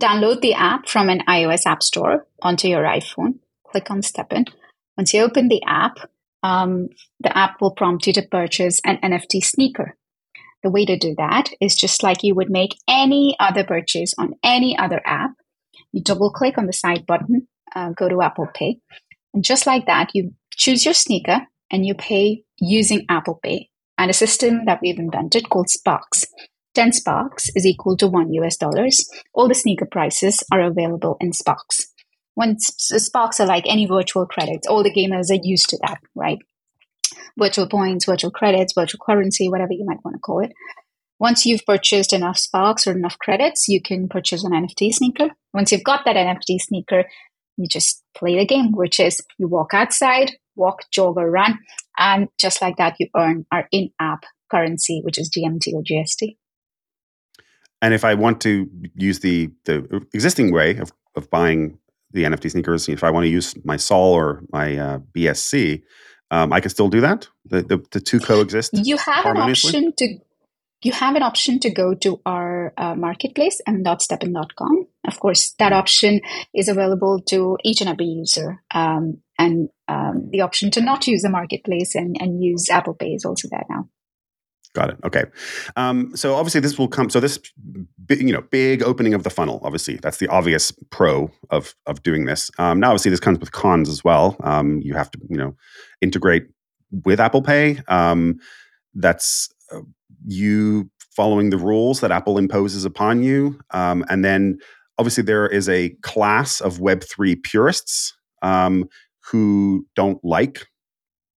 [0.00, 3.38] Download the app from an iOS app store onto your iPhone.
[3.70, 4.48] Click on STEPN.
[4.96, 6.09] Once you open the app,
[6.42, 6.88] um,
[7.20, 9.96] the app will prompt you to purchase an NFT sneaker.
[10.62, 14.34] The way to do that is just like you would make any other purchase on
[14.42, 15.32] any other app.
[15.92, 18.78] You double click on the side button, uh, go to Apple Pay,
[19.32, 24.10] and just like that, you choose your sneaker and you pay using Apple Pay and
[24.10, 26.26] a system that we've invented called Sparks.
[26.74, 29.08] 10 Sparks is equal to 1 US dollars.
[29.34, 31.89] All the sneaker prices are available in Sparks
[32.40, 36.38] when sparks are like any virtual credits, all the gamers are used to that, right?
[37.38, 40.52] Virtual points, virtual credits, virtual currency, whatever you might want to call it.
[41.18, 45.28] Once you've purchased enough sparks or enough credits, you can purchase an NFT sneaker.
[45.52, 47.04] Once you've got that NFT sneaker,
[47.58, 51.58] you just play the game, which is you walk outside, walk, jog, or run,
[51.98, 56.38] and just like that, you earn our in app currency, which is GMT or GST.
[57.82, 61.78] And if I want to use the the existing way of, of buying
[62.12, 62.88] the NFT sneakers.
[62.88, 65.82] If I want to use my Sol or my uh, BSC,
[66.30, 67.28] um, I can still do that.
[67.46, 68.70] The, the, the two coexist.
[68.74, 70.18] You have an option to
[70.82, 74.86] you have an option to go to our uh, marketplace m.stepn.com.
[75.06, 76.20] Of course, that option
[76.54, 78.62] is available to each and every user.
[78.70, 83.08] Um, and um, the option to not use the marketplace and, and use Apple Pay
[83.08, 83.88] is also there now.
[84.72, 84.98] Got it.
[85.04, 85.24] Okay.
[85.74, 87.10] Um, so obviously this will come.
[87.10, 87.40] So this,
[88.08, 89.60] you know, big opening of the funnel.
[89.64, 92.52] Obviously, that's the obvious pro of of doing this.
[92.58, 94.36] Um, now, obviously, this comes with cons as well.
[94.44, 95.56] Um, you have to, you know,
[96.00, 96.46] integrate
[97.04, 97.80] with Apple Pay.
[97.88, 98.38] Um,
[98.94, 99.80] that's uh,
[100.26, 104.56] you following the rules that Apple imposes upon you, um, and then
[104.98, 108.88] obviously there is a class of Web three purists um,
[109.24, 110.66] who don't like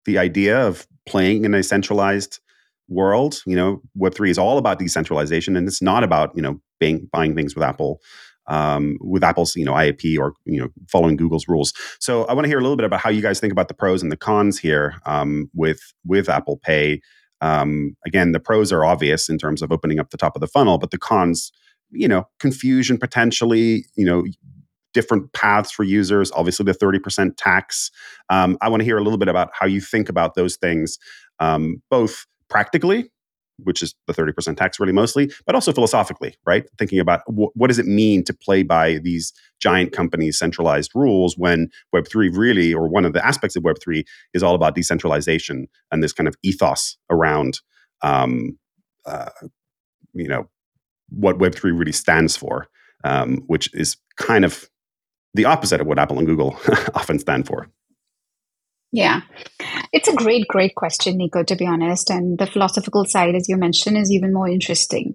[0.05, 2.41] the idea of playing in a centralized
[2.89, 3.43] world.
[3.47, 7.35] You know, Web3 is all about decentralization and it's not about, you know, being, buying
[7.35, 8.01] things with Apple.
[8.49, 11.73] Um, with Apple's, you know, IAP or you know, following Google's rules.
[12.01, 13.75] So I want to hear a little bit about how you guys think about the
[13.75, 17.01] pros and the cons here um, with with Apple Pay.
[17.41, 20.49] Um, again, the pros are obvious in terms of opening up the top of the
[20.49, 21.53] funnel, but the cons,
[21.93, 24.25] you know, confusion potentially, you know,
[24.93, 26.33] different paths for users.
[26.33, 27.93] Obviously, the thirty percent tax.
[28.29, 30.99] Um, I want to hear a little bit about how you think about those things,
[31.39, 33.11] um, both practically,
[33.65, 36.65] which is the 30% tax really mostly, but also philosophically, right?
[36.79, 41.71] Thinking about what does it mean to play by these giant companies' centralized rules when
[41.95, 46.13] Web3 really, or one of the aspects of Web3 is all about decentralization and this
[46.13, 47.61] kind of ethos around,
[48.03, 48.59] um,
[49.07, 49.31] uh,
[50.13, 50.47] you know,
[51.09, 52.69] what Web3 really stands for,
[53.05, 54.69] um, which is kind of
[55.35, 56.59] the opposite of what Apple and Google
[56.95, 57.71] often stand for.
[58.93, 59.23] Yeah.
[59.93, 62.11] It's a great, great question, Niko, to be honest.
[62.11, 65.15] And the philosophical side, as you mentioned, is even more interesting.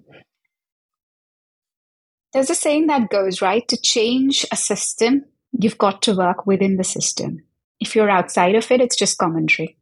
[2.34, 3.68] There's a saying that goes, right?
[3.68, 7.44] To change a system, you've got to work within the system.
[7.80, 9.78] If you're outside of it, it's just commentary.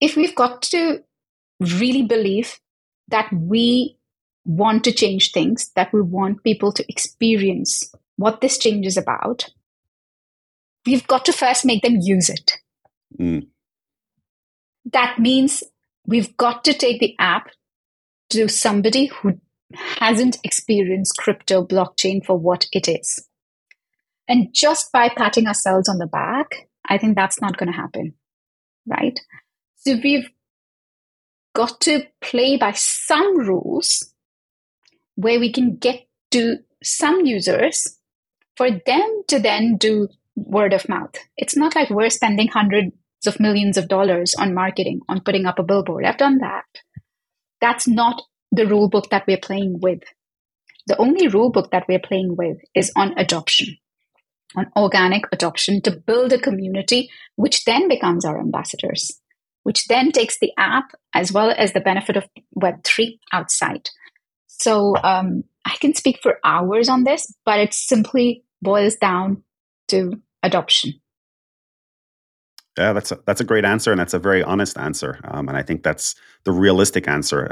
[0.00, 1.02] If we've got to
[1.60, 2.60] really believe
[3.08, 3.98] that we
[4.44, 9.46] want to change things, that we want people to experience what this change is about,
[10.86, 12.52] we've got to first make them use it.
[13.18, 13.48] Mm.
[14.92, 15.62] That means
[16.06, 17.50] we've got to take the app
[18.30, 19.40] to somebody who
[19.74, 23.26] hasn't experienced crypto blockchain for what it is.
[24.28, 28.14] And just by patting ourselves on the back, I think that's not going to happen.
[28.86, 29.18] Right?
[29.76, 30.28] So we've
[31.54, 34.12] got to play by some rules
[35.14, 37.98] where we can get to some users
[38.56, 41.14] for them to then do word of mouth.
[41.36, 42.92] It's not like we're spending hundreds
[43.26, 46.04] of millions of dollars on marketing, on putting up a billboard.
[46.04, 46.64] I've done that.
[47.60, 48.22] That's not
[48.52, 50.02] the rule book that we're playing with.
[50.86, 53.76] The only rule book that we're playing with is on adoption,
[54.54, 59.20] on organic adoption to build a community, which then becomes our ambassadors,
[59.64, 62.24] which then takes the app as well as the benefit of
[62.56, 63.90] Web3 outside.
[64.46, 69.42] So um, I can speak for hours on this, but it simply boils down
[69.88, 70.94] to adoption.
[72.78, 75.56] Yeah, that's a, that's a great answer, and that's a very honest answer, um, and
[75.56, 76.14] I think that's
[76.44, 77.48] the realistic answer.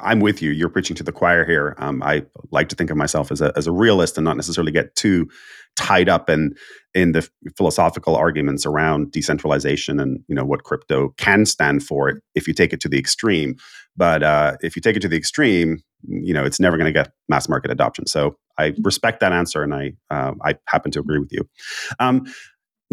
[0.00, 0.50] I, am with you.
[0.50, 1.74] You're preaching to the choir here.
[1.78, 4.72] Um, I like to think of myself as a as a realist and not necessarily
[4.72, 5.28] get too
[5.76, 6.54] tied up in
[6.94, 12.48] in the philosophical arguments around decentralization and you know what crypto can stand for if
[12.48, 13.56] you take it to the extreme.
[13.94, 16.98] But uh, if you take it to the extreme, you know it's never going to
[16.98, 18.06] get mass market adoption.
[18.06, 21.48] So I respect that answer, and I uh, I happen to agree with you.
[22.00, 22.24] Um,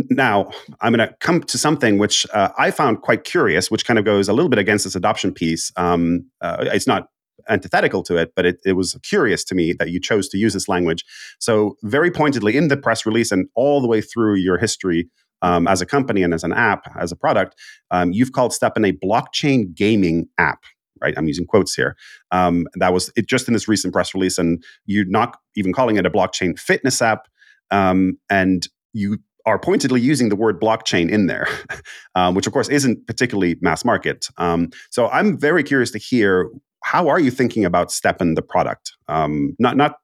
[0.09, 0.49] now,
[0.81, 4.05] I'm going to come to something which uh, I found quite curious, which kind of
[4.05, 5.71] goes a little bit against this adoption piece.
[5.75, 7.07] Um, uh, it's not
[7.49, 10.53] antithetical to it, but it, it, was curious to me that you chose to use
[10.53, 11.03] this language.
[11.39, 15.09] So, very pointedly in the press release and all the way through your history
[15.41, 17.55] um, as a company and as an app, as a product,
[17.91, 20.63] um, you've called STEPN a blockchain gaming app.
[21.01, 21.95] Right, I'm using quotes here.
[22.31, 25.95] Um, that was it just in this recent press release, and you're not even calling
[25.95, 27.29] it a blockchain fitness app.
[27.71, 29.19] Um, and you
[29.49, 31.47] are pointedly using the word blockchain in there,
[32.15, 34.27] um, which of course isn't particularly mass market.
[34.37, 36.49] Um, so I'm very curious to hear
[36.83, 38.93] how are you thinking about STEPN the product?
[39.07, 39.95] Um, not not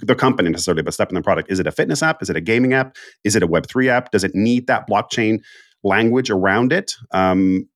[0.00, 1.52] the company necessarily, but STEPN the product.
[1.52, 2.22] Is it a fitness app?
[2.22, 2.96] Is it a gaming app?
[3.22, 4.10] Is it a Web three app?
[4.10, 5.38] Does it need that blockchain
[5.84, 6.94] language around it?
[7.12, 7.68] Um,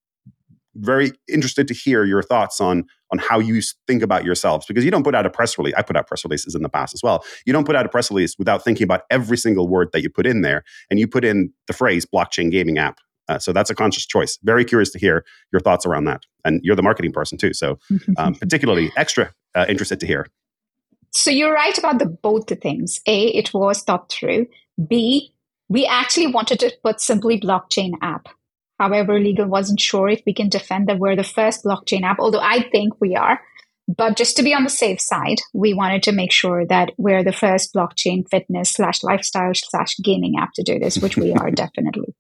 [0.76, 4.90] very interested to hear your thoughts on on how you think about yourselves because you
[4.90, 5.74] don't put out a press release.
[5.76, 7.24] I put out press releases in the past as well.
[7.46, 10.10] You don't put out a press release without thinking about every single word that you
[10.10, 12.98] put in there, and you put in the phrase blockchain gaming app.
[13.28, 14.38] Uh, so that's a conscious choice.
[14.42, 16.22] Very curious to hear your thoughts around that.
[16.44, 17.78] And you're the marketing person too, so
[18.16, 20.26] um, particularly extra uh, interested to hear.
[21.10, 23.00] So you're right about the both the things.
[23.06, 24.46] A, it was thought through.
[24.86, 25.32] B,
[25.68, 28.28] we actually wanted to put simply blockchain app
[28.78, 32.40] However, legal wasn't sure if we can defend that we're the first blockchain app, although
[32.40, 33.40] I think we are.
[33.88, 37.24] But just to be on the safe side, we wanted to make sure that we're
[37.24, 41.50] the first blockchain fitness slash lifestyle slash gaming app to do this, which we are
[41.54, 42.14] definitely.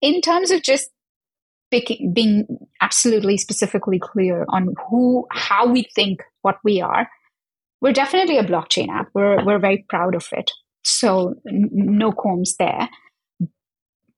[0.00, 0.90] In terms of just
[1.70, 2.46] picking, being
[2.80, 7.08] absolutely specifically clear on who, how we think what we are,
[7.82, 9.08] we're definitely a blockchain app.
[9.14, 10.50] We're, we're very proud of it.
[10.82, 12.88] So n- no qualms there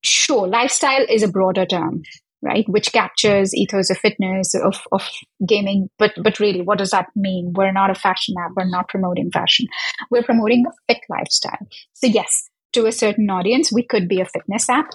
[0.02, 2.02] sure, lifestyle is a broader term,
[2.42, 2.68] right?
[2.68, 5.08] Which captures ethos of fitness, of, of
[5.46, 5.88] gaming.
[5.98, 7.52] But, but really, what does that mean?
[7.54, 8.52] We're not a fashion app.
[8.56, 9.66] We're not promoting fashion.
[10.10, 11.66] We're promoting a fit lifestyle.
[11.92, 14.90] So yes, to a certain audience, we could be a fitness app.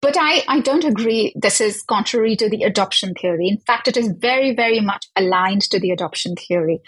[0.00, 3.48] But I, I don't agree this is contrary to the adoption theory.
[3.48, 6.80] In fact, it is very, very much aligned to the adoption theory.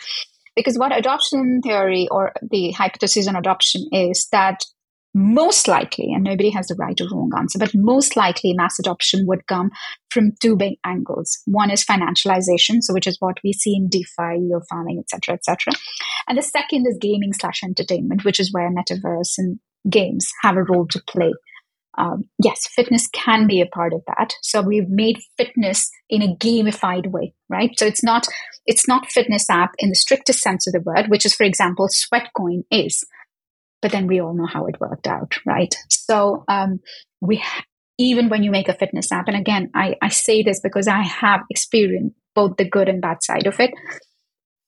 [0.54, 4.66] Because what adoption theory or the hypothesis on adoption is that
[5.16, 9.26] most likely, and nobody has the right or wrong answer, but most likely mass adoption
[9.26, 9.70] would come
[10.10, 11.38] from two big angles.
[11.46, 15.72] One is financialization, so which is what we see in DeFi, yield farming, etc., etc.
[16.28, 19.58] And the second is gaming slash entertainment, which is where metaverse and
[19.88, 21.32] games have a role to play.
[21.96, 24.34] Um, yes, fitness can be a part of that.
[24.42, 27.70] So we've made fitness in a gamified way, right?
[27.78, 28.26] So it's not
[28.66, 31.88] it's not fitness app in the strictest sense of the word, which is, for example,
[31.88, 33.02] Sweatcoin is
[33.82, 35.74] but then we all know how it worked out, right?
[35.88, 36.80] So um,
[37.20, 37.42] we
[37.98, 41.02] even when you make a fitness app, and again, I, I say this because I
[41.02, 43.70] have experienced both the good and bad side of it.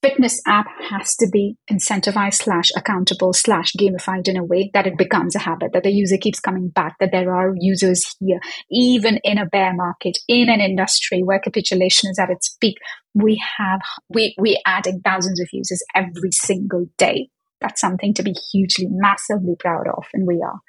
[0.01, 4.97] Fitness app has to be incentivized slash accountable slash gamified in a way that it
[4.97, 8.39] becomes a habit, that the user keeps coming back, that there are users here,
[8.71, 12.77] even in a bear market, in an industry where capitulation is at its peak.
[13.13, 17.29] We have we we adding thousands of users every single day
[17.61, 20.61] that's something to be hugely, massively proud of, and we are.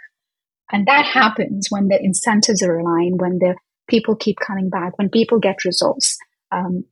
[0.72, 3.56] And that happens when the incentives are aligned, when the
[3.88, 6.18] people keep coming back, when people get results.
[6.52, 6.86] Um,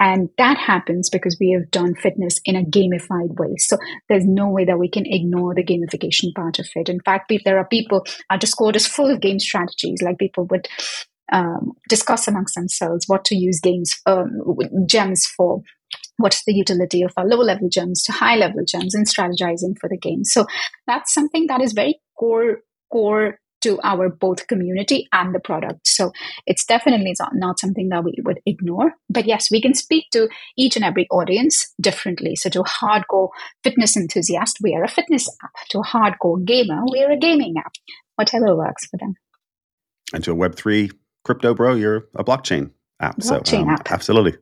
[0.00, 3.54] And that happens because we have done fitness in a gamified way.
[3.58, 3.76] So
[4.08, 6.88] there's no way that we can ignore the gamification part of it.
[6.88, 10.66] In fact, there are people, our Discord is full of game strategies, like people would
[11.32, 14.28] um, discuss amongst themselves what to use games, um,
[14.86, 15.62] gems for.
[16.18, 19.88] What's the utility of our low level gems to high level gems and strategizing for
[19.88, 20.24] the game?
[20.24, 20.46] So
[20.86, 22.58] that's something that is very core
[22.92, 25.86] core to our both community and the product.
[25.86, 26.12] So
[26.46, 28.92] it's definitely not, not something that we would ignore.
[29.08, 32.36] But yes, we can speak to each and every audience differently.
[32.36, 33.28] So to a hardcore
[33.62, 35.52] fitness enthusiast, we are a fitness app.
[35.70, 37.72] To a hardcore gamer, we are a gaming app.
[38.16, 39.14] Whatever works for them.
[40.12, 40.92] And to a Web3
[41.24, 43.18] crypto bro, you're a blockchain app.
[43.18, 43.90] Blockchain so, um, app.
[43.90, 44.36] Absolutely.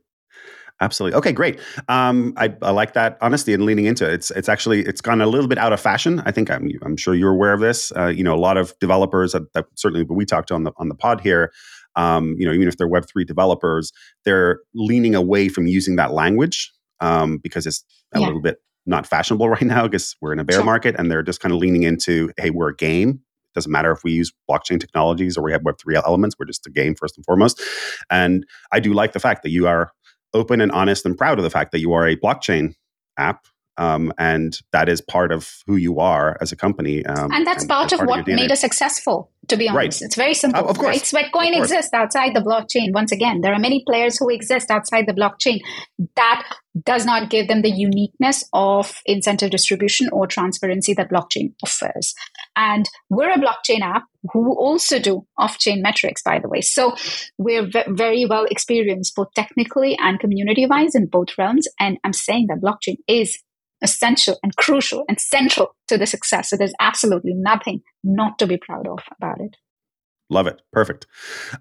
[0.82, 1.18] Absolutely.
[1.18, 1.60] Okay, great.
[1.88, 4.14] Um, I, I, like that honesty and leaning into it.
[4.14, 6.22] It's it's actually it's gone a little bit out of fashion.
[6.24, 7.92] I think I'm I'm sure you're aware of this.
[7.94, 10.88] Uh, you know, a lot of developers that, that certainly we talked on the on
[10.88, 11.52] the pod here.
[11.96, 13.92] Um, you know, even if they're Web three developers,
[14.24, 18.26] they're leaning away from using that language um, because it's a yeah.
[18.26, 20.64] little bit not fashionable right now because we're in a bear sure.
[20.64, 23.10] market, and they're just kind of leaning into, hey, we're a game.
[23.10, 26.66] It doesn't matter if we use blockchain technologies or we have Web3 elements, we're just
[26.68, 27.60] a game first and foremost.
[28.08, 29.90] And I do like the fact that you are
[30.34, 32.74] open and honest and proud of the fact that you are a blockchain
[33.18, 33.46] app
[33.80, 37.04] um, and that is part of who you are as a company.
[37.06, 40.02] Um, and that's and, part, and of what made us successful, to be honest.
[40.02, 40.06] Right.
[40.06, 40.68] It's very simple.
[40.68, 41.12] of course.
[41.14, 41.30] Right?
[41.32, 42.92] Sweatcoin exists outside the blockchain.
[42.92, 45.60] Once again, there are many players who exist outside the blockchain.
[46.14, 46.44] That
[46.84, 52.14] does not give them the uniqueness of incentive distribution or transparency that blockchain offers.
[52.54, 54.04] And we're a blockchain app
[54.34, 56.60] who also do off chain metrics, by the way.
[56.60, 56.94] So
[57.38, 61.66] we're v- very well experienced both technically and community wise in both realms.
[61.80, 63.38] And I'm saying that blockchain is
[63.82, 66.50] essential and crucial and central to the success.
[66.50, 69.56] So there's absolutely nothing not to be proud of about it.
[70.30, 70.62] Love it.
[70.72, 71.06] Perfect.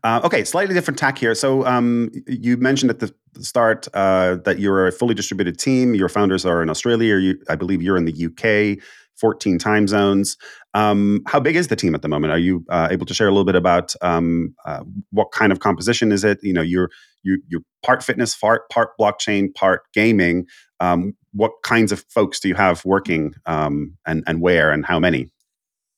[0.03, 1.33] Uh, okay, slightly different tack here.
[1.33, 5.95] So um, you mentioned at the start uh, that you're a fully distributed team.
[5.95, 7.17] Your founders are in Australia.
[7.17, 8.79] You, I believe you're in the UK.
[9.19, 10.37] 14 time zones.
[10.73, 12.31] Um, how big is the team at the moment?
[12.31, 15.59] Are you uh, able to share a little bit about um, uh, what kind of
[15.59, 16.39] composition is it?
[16.41, 16.89] You know, you're
[17.23, 20.45] you, you're part fitness, part part blockchain, part gaming.
[20.79, 24.99] Um, what kinds of folks do you have working, um, and and where, and how
[24.99, 25.31] many?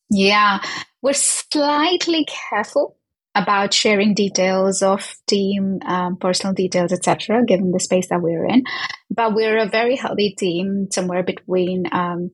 [0.10, 0.62] Yeah,
[1.02, 2.98] we're slightly careful
[3.34, 8.64] about sharing details of team, um, personal details, etc., given the space that we're in.
[9.10, 12.32] But we're a very healthy team, somewhere between um,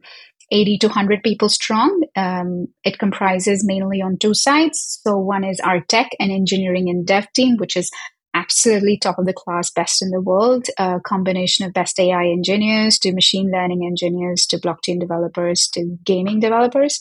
[0.52, 2.04] 80 to 100 people strong.
[2.16, 5.00] Um, it comprises mainly on two sides.
[5.04, 7.92] So one is our tech and engineering and dev team, which is
[8.34, 10.68] absolutely top of the class, best in the world.
[10.78, 16.40] A combination of best AI engineers to machine learning engineers to blockchain developers to gaming
[16.40, 17.00] developers.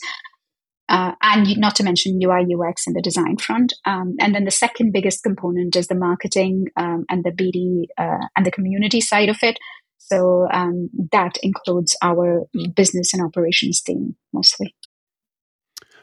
[0.89, 3.73] Uh, and not to mention UI UX in the design front.
[3.85, 8.25] Um, and then the second biggest component is the marketing um, and the BD uh,
[8.37, 9.57] and the community side of it,
[9.97, 12.45] so um, that includes our
[12.75, 14.75] business and operations team mostly.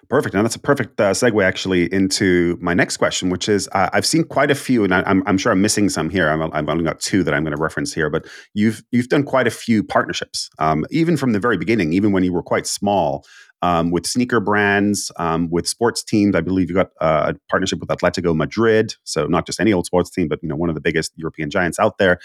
[0.08, 0.34] Perfect.
[0.34, 4.04] Now that's a perfect uh, segue actually into my next question, which is uh, I've
[4.04, 6.28] seen quite a few, and I, am I'm sure I'm missing some here.
[6.28, 9.22] i have only got two that I'm going to reference here, but you've you've done
[9.22, 12.66] quite a few partnerships, um, even from the very beginning, even when you were quite
[12.66, 13.24] small.
[13.62, 16.36] Um, with sneaker brands, um, with sports teams.
[16.36, 19.86] I believe you got uh, a partnership with Atletico Madrid, so not just any old
[19.86, 22.18] sports team, but you know one of the biggest European giants out there.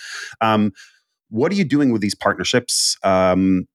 [1.29, 2.97] What are you doing with these partnerships?
[3.03, 3.65] Um,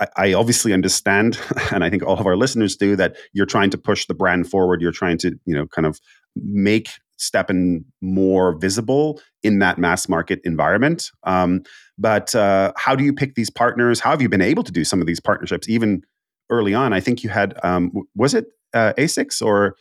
[0.00, 1.38] I, I obviously understand,
[1.72, 4.48] and I think all of our listeners do, that you're trying to push the brand
[4.48, 4.80] forward.
[4.80, 6.00] You're trying to, you know, kind of
[6.36, 11.10] make STEPN more visible in that mass market environment.
[11.24, 11.62] Um,
[11.98, 14.00] but uh, how do you pick these partners?
[14.00, 16.02] How have you been able to do some of these partnerships even
[16.50, 16.92] early on?
[16.92, 19.76] I think you had, um, was it uh, ASICS or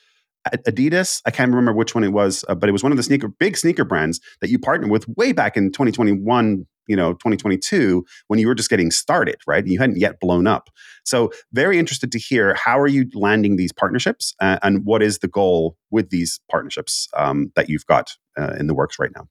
[0.50, 1.22] Adidas.
[1.26, 3.28] I can't remember which one it was, uh, but it was one of the sneaker
[3.28, 8.40] big sneaker brands that you partnered with way back in 2021, you know, 2022 when
[8.40, 9.66] you were just getting started, right?
[9.66, 10.70] You hadn't yet blown up.
[11.04, 15.20] So, very interested to hear how are you landing these partnerships uh, and what is
[15.20, 19.28] the goal with these partnerships um, that you've got uh, in the works right now?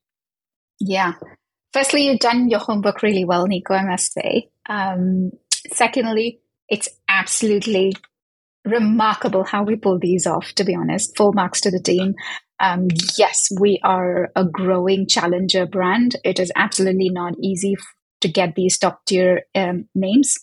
[0.80, 1.14] Yeah.
[1.72, 4.48] Firstly, you've done your homework really well, Niko, I must say.
[4.68, 5.30] Um,
[5.72, 7.94] secondly, it's absolutely
[8.64, 11.16] remarkable how we pull these off, to be honest.
[11.16, 12.14] Full marks to the team.
[12.60, 12.88] Um,
[13.18, 16.16] yes, we are a growing challenger brand.
[16.24, 17.86] It is absolutely not easy f-
[18.20, 20.36] to get these top tier um, names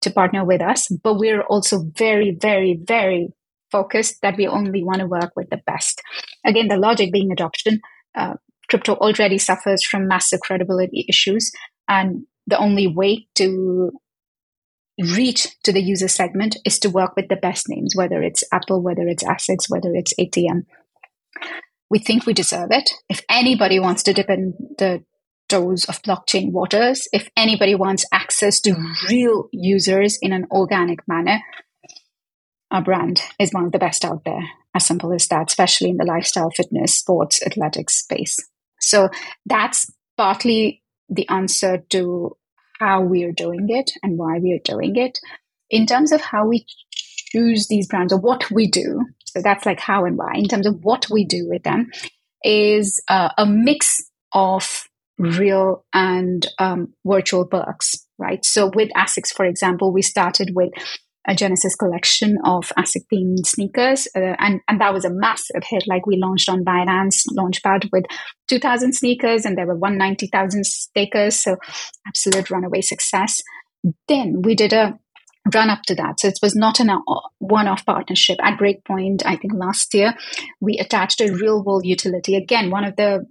[0.00, 3.28] to partner with us, but we're also very, very, very
[3.70, 6.02] focused that we only want to work with the best.
[6.44, 7.80] Again, the logic being adoption.
[8.14, 8.34] Uh,
[8.68, 11.52] crypto already suffers from massive credibility issues,
[11.88, 13.92] and the only way to
[14.98, 18.82] reach to the user segment is to work with the best names, whether it's Apple,
[18.82, 20.64] whether it's ASICS, whether it's ATM.
[21.92, 22.90] We think we deserve it.
[23.08, 25.04] If anybody wants to dip in the
[25.52, 27.06] dose of blockchain waters.
[27.12, 28.74] If anybody wants access to
[29.10, 31.40] real users in an organic manner,
[32.70, 34.48] our brand is one of the best out there.
[34.74, 38.38] As simple as that, especially in the lifestyle, fitness, sports, athletics space.
[38.80, 39.10] So
[39.44, 42.34] that's partly the answer to
[42.78, 45.18] how we are doing it and why we are doing it.
[45.68, 46.64] In terms of how we
[47.30, 50.32] choose these brands or what we do, so that's like how and why.
[50.34, 51.90] In terms of what we do with them,
[52.44, 54.02] is uh, a mix
[54.32, 54.84] of
[55.18, 58.44] real and um, virtual perks, right?
[58.44, 60.70] So with ASICS, for example, we started with
[61.26, 65.84] a Genesis collection of ASIC themed sneakers, uh, and and that was a massive hit.
[65.86, 68.04] Like we launched on Binance Launchpad with
[68.48, 71.56] 2,000 sneakers, and there were 190,000 stickers, so
[72.06, 73.40] absolute runaway success.
[74.08, 74.98] Then we did a
[75.54, 76.20] run up to that.
[76.20, 76.98] So it was not a
[77.38, 78.38] one off partnership.
[78.42, 80.14] At Breakpoint, I think last year,
[80.60, 82.36] we attached a real world utility.
[82.36, 83.26] Again, one of the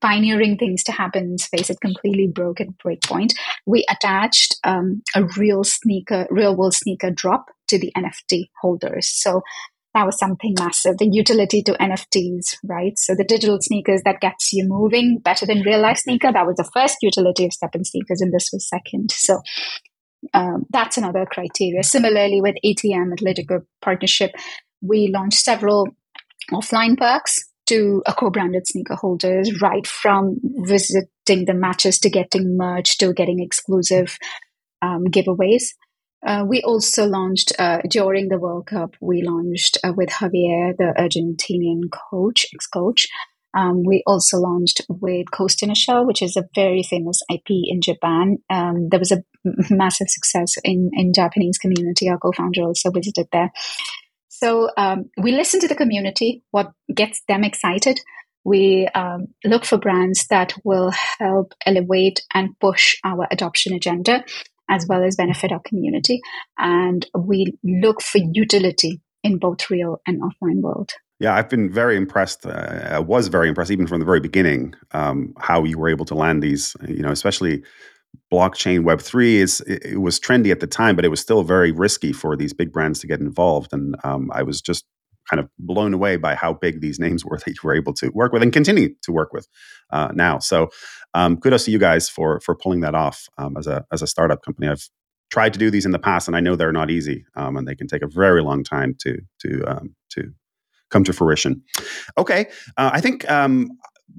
[0.00, 1.70] pioneering things to happen in space.
[1.70, 3.34] It completely broke at Breakpoint.
[3.66, 9.08] We attached um, a real sneaker, real world sneaker drop to the NFT holders.
[9.08, 9.42] So
[9.92, 10.98] that was something massive.
[10.98, 12.96] The utility to NFTs, right?
[12.96, 16.32] So the digital sneakers that gets you moving better than real life sneaker.
[16.32, 19.10] That was the first utility of STEPN sneakers, and this was second.
[19.10, 19.40] So
[20.34, 21.82] um, that's another criteria.
[21.82, 24.32] Similarly, with ATM, Atletico partnership,
[24.80, 25.88] we launched several
[26.52, 32.98] offline perks to a co-branded sneaker holders, right from visiting the matches to getting merch
[32.98, 34.18] to getting exclusive
[34.82, 35.74] um, giveaways.
[36.26, 38.94] Uh, we also launched uh, during the World Cup.
[39.00, 43.06] We launched uh, with Javier, the Argentinian coach, ex-coach,
[43.54, 47.48] um, we also launched with Ghost in a Shell, which is a very famous IP
[47.48, 48.38] in Japan.
[48.48, 49.24] Um, there was a
[49.70, 52.08] massive success in in Japanese community.
[52.08, 53.50] Our co-founder also visited there.
[54.28, 58.00] So um, we listen to the community, what gets them excited.
[58.42, 64.24] We um, look for brands that will help elevate and push our adoption agenda,
[64.70, 66.20] as well as benefit our community.
[66.56, 70.92] And we look for utility in both real and offline world.
[71.20, 72.46] Yeah, I've been very impressed.
[72.46, 76.06] Uh, I was very impressed, even from the very beginning, um, how you were able
[76.06, 76.74] to land these.
[76.88, 77.62] You know, especially
[78.32, 81.42] blockchain Web three is it, it, was trendy at the time, but it was still
[81.42, 83.72] very risky for these big brands to get involved.
[83.74, 84.86] And um, I was just
[85.28, 88.08] kind of blown away by how big these names were that you were able to
[88.14, 89.46] work with and continue to work with
[89.90, 90.38] uh, now.
[90.38, 90.70] So
[91.12, 94.06] um, kudos to you guys for for pulling that off um, as a as a
[94.06, 94.68] startup company.
[94.68, 94.88] I've
[95.30, 97.68] tried to do these in the past, and I know they're not easy, um, and
[97.68, 100.32] they can take a very long time to to um, to
[100.90, 101.62] come to fruition.
[102.18, 103.78] Okay, uh, I think um,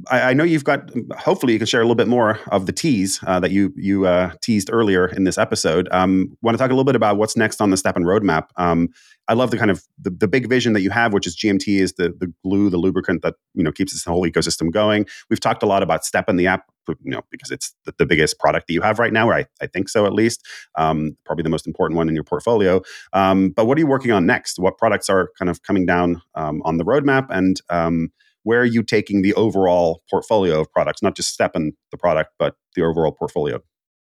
[0.10, 0.90] I, I, know you've got.
[1.18, 4.06] Hopefully, you can share a little bit more of the tease uh, that you you
[4.06, 5.88] uh, teased earlier in this episode.
[5.92, 8.48] Um, Want to talk a little bit about what's next on the STEPN roadmap?
[8.58, 8.90] Um,
[9.28, 11.80] I love the kind of the, the big vision that you have, which is GMT
[11.80, 15.06] is the the glue, the lubricant that you know keeps this whole ecosystem going.
[15.30, 18.40] We've talked a lot about STEPN the app, you know, because it's the, the biggest
[18.40, 20.46] product that you have right now, or I, I think so at least.
[20.78, 22.82] Um, probably the most important one in your portfolio.
[23.14, 24.60] Um, but what are you working on next?
[24.60, 28.12] What products are kind of coming down um, on the roadmap, and um,
[28.44, 32.56] where are you taking the overall portfolio of products, not just STEPN the product, but
[32.76, 33.60] the overall portfolio?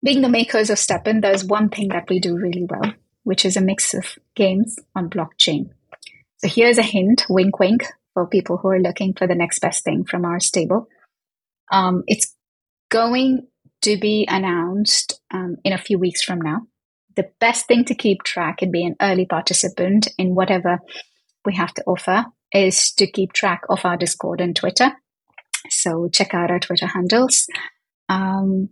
[0.03, 3.57] Being the makers of STEPN, there's one thing that we do really well, which is
[3.57, 5.71] a mix of games on blockchain.
[6.39, 9.83] So here's a hint, wink, wink, for people who are looking for the next best
[9.85, 10.89] thing from our stable.
[11.73, 12.35] Um, it's
[12.91, 13.49] going
[13.83, 16.63] to be announced um, in a few weeks from now.
[17.17, 20.79] The best thing to keep track and be an early participant in whatever
[21.45, 24.93] we have to offer is to keep track of our Discord and Twitter.
[25.69, 27.47] So check out our Twitter handles.
[28.09, 28.71] Um,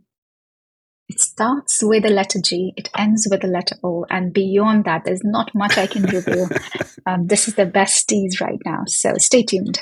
[1.09, 5.05] it starts with the letter G, it ends with the letter O, and beyond that,
[5.05, 6.49] there's not much I can reveal.
[7.07, 9.79] um, this is the best tease right now, so stay tuned.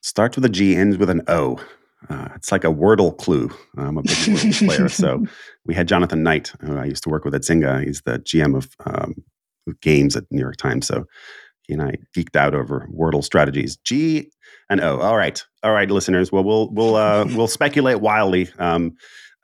[0.00, 1.60] Starts with a G, ends with an O.
[2.08, 3.50] Uh, it's like a Wordle clue.
[3.76, 4.88] I'm a big Wordle player.
[4.88, 5.24] So
[5.66, 7.84] we had Jonathan Knight, who I used to work with at Zynga.
[7.84, 9.14] He's the GM of um,
[9.82, 10.86] games at New York Times.
[10.86, 11.04] So
[11.66, 13.76] he and I geeked out over Wordle strategies.
[13.78, 14.30] G
[14.70, 15.00] and O.
[15.00, 16.30] All right, all right, listeners.
[16.30, 18.96] Well, we'll we'll uh, we'll speculate wildly um,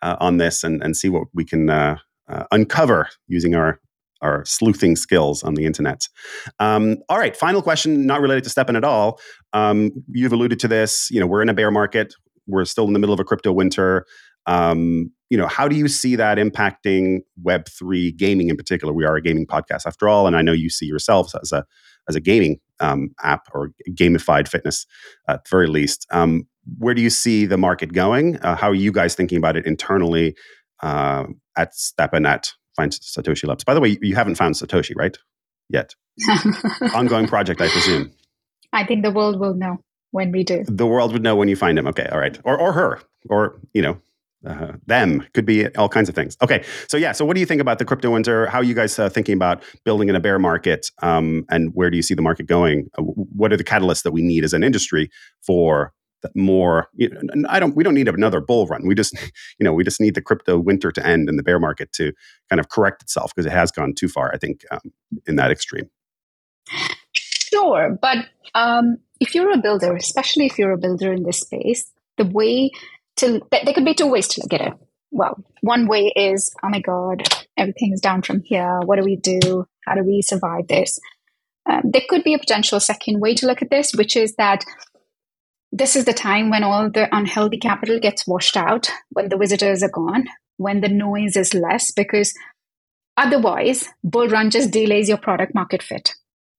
[0.03, 1.97] uh, on this and and see what we can uh,
[2.29, 3.81] uh uncover using our
[4.21, 6.09] our sleuthing skills on the internet.
[6.61, 9.19] Um, all right, final question, not related to STEPN at all.
[9.53, 11.09] Um, you've alluded to this.
[11.11, 12.15] You know, we're in a bear market.
[12.47, 14.07] We're still in the middle of a crypto winter.
[14.47, 18.93] Um, you know, how do you see that impacting Web three gaming in particular?
[18.93, 21.65] We are a gaming podcast after all, and I know you see yourselves as a
[22.09, 24.87] as a gaming um, app or gamified fitness
[25.29, 26.07] at the very least.
[26.11, 26.47] Um,
[26.79, 28.37] where do you see the market going?
[28.39, 30.37] Uh, how are you guys thinking about it internally
[30.83, 31.25] uh,
[31.57, 33.65] at STEPN at Find Satoshi Labs?
[33.65, 35.17] By the way, you haven't found Satoshi, right?
[35.69, 35.95] Yet.
[36.95, 38.13] Ongoing project, I presume.
[38.73, 39.79] I think the world will know
[40.11, 40.65] when we do.
[40.67, 41.87] The world would know when you find him.
[41.89, 43.99] Okay, all right, or or her, or you know,
[44.47, 46.37] uh, them could be all kinds of things.
[46.43, 48.47] Okay, so yeah, so what do you think about the crypto winter?
[48.47, 51.91] How are you guys uh, thinking about building in a bear market, um, and where
[51.91, 52.89] do you see the market going?
[52.99, 55.93] Uh, what are the catalysts that we need as an industry for
[56.35, 56.89] more?
[56.95, 57.77] You know, I don't.
[57.77, 58.87] We don't need another bull run.
[58.87, 59.15] We just,
[59.59, 62.13] you know, we just need the crypto winter to end and the bear market to
[62.49, 64.33] kind of correct itself because it has gone too far.
[64.35, 64.93] I think um,
[65.27, 65.89] in that extreme.
[67.15, 71.91] Sure, but um, if you're a builder, especially if you're a builder in this space,
[72.17, 72.71] the way
[73.17, 74.73] to there could be two ways to look at it.
[75.11, 77.23] Well, one way is, oh my God,
[77.57, 78.81] everything's down from here.
[78.81, 79.67] What do we do?
[79.87, 80.99] How do we survive this?
[81.69, 84.65] Um, there could be a potential second way to look at this, which is that
[85.71, 89.83] this is the time when all the unhealthy capital gets washed out, when the visitors
[89.83, 90.25] are gone,
[90.57, 92.35] when the noise is less, because
[93.17, 96.15] otherwise, bull run just delays your product market fit.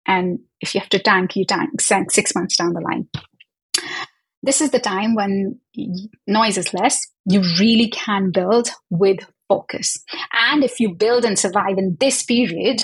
[0.07, 3.09] And if you have to tank, you tank six months down the line
[4.43, 5.61] this is the time when
[6.27, 7.01] noise is less.
[7.27, 9.97] You really can build with focus.
[10.33, 12.83] And if you build and survive in this period,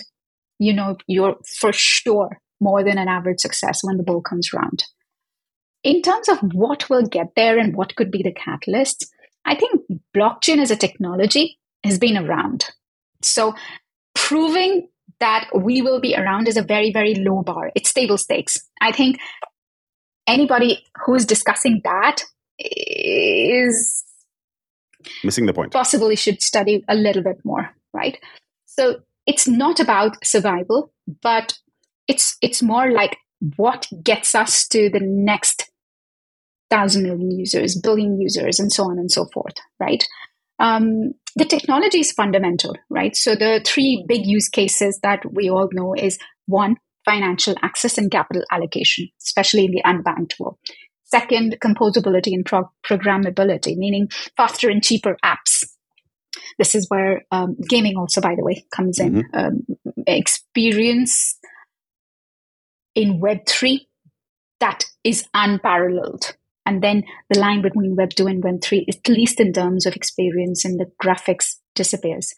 [0.59, 4.84] you know you're for sure more than an average success when the bull comes around.
[5.84, 9.06] In terms of what will get there and what could be the catalyst,
[9.44, 9.80] I think
[10.16, 12.66] blockchain as a technology has been around.
[13.22, 13.54] So
[14.14, 14.88] proving
[15.20, 17.70] that we will be around is a very, very low bar.
[17.74, 18.59] It's table stakes.
[18.80, 19.18] I think
[20.29, 22.22] anybody who's discussing that
[22.59, 24.05] is
[25.24, 25.72] missing the point.
[25.72, 28.18] Possibly should study a little bit more, right?
[28.66, 31.59] So it's not about survival, but
[32.07, 33.16] it's it's more like
[33.57, 35.70] what gets us to the next
[36.70, 40.05] thousand million users, billion users, and so on and so forth, right?
[40.59, 43.14] Um, the technology is fundamental, right?
[43.14, 46.76] So the three big use cases that we all know is one,
[47.09, 50.59] financial access and capital allocation, especially in the unbanked world.
[51.04, 55.64] Second, composability and pro- programmability, meaning faster and cheaper apps.
[56.59, 59.22] This is where um, gaming also, by the way, comes in.
[59.22, 59.38] Mm-hmm.
[59.38, 59.66] Um,
[60.06, 61.38] experience
[62.94, 63.78] in Web3
[64.61, 66.36] that is unparalleled.
[66.66, 69.96] And then the line between Web 2 and Web 3, at least in terms of
[69.96, 72.34] experience and the graphics, disappears.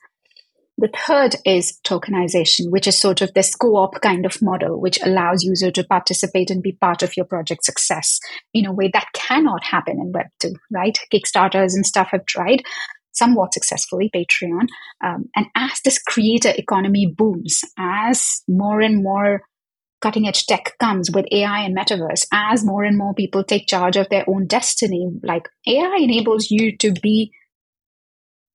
[0.80, 5.44] The third is tokenization, which is sort of this co-op kind of model, which allows
[5.44, 8.18] user to participate and be part of your project success
[8.54, 10.98] in a way that cannot happen in Web2, right?
[11.12, 12.62] Kickstarters and stuff have tried
[13.12, 14.68] somewhat successfully, Patreon.
[15.04, 19.42] Um, and as this creator economy booms, as more and more
[20.00, 23.98] cutting edge tech comes with AI and metaverse, as more and more people take charge
[23.98, 27.32] of their own destiny, like AI enables you to be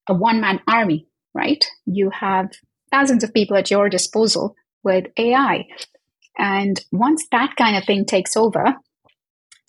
[0.10, 1.64] a one man army right?
[1.86, 2.50] You have
[2.92, 5.66] thousands of people at your disposal with AI.
[6.38, 8.76] And once that kind of thing takes over,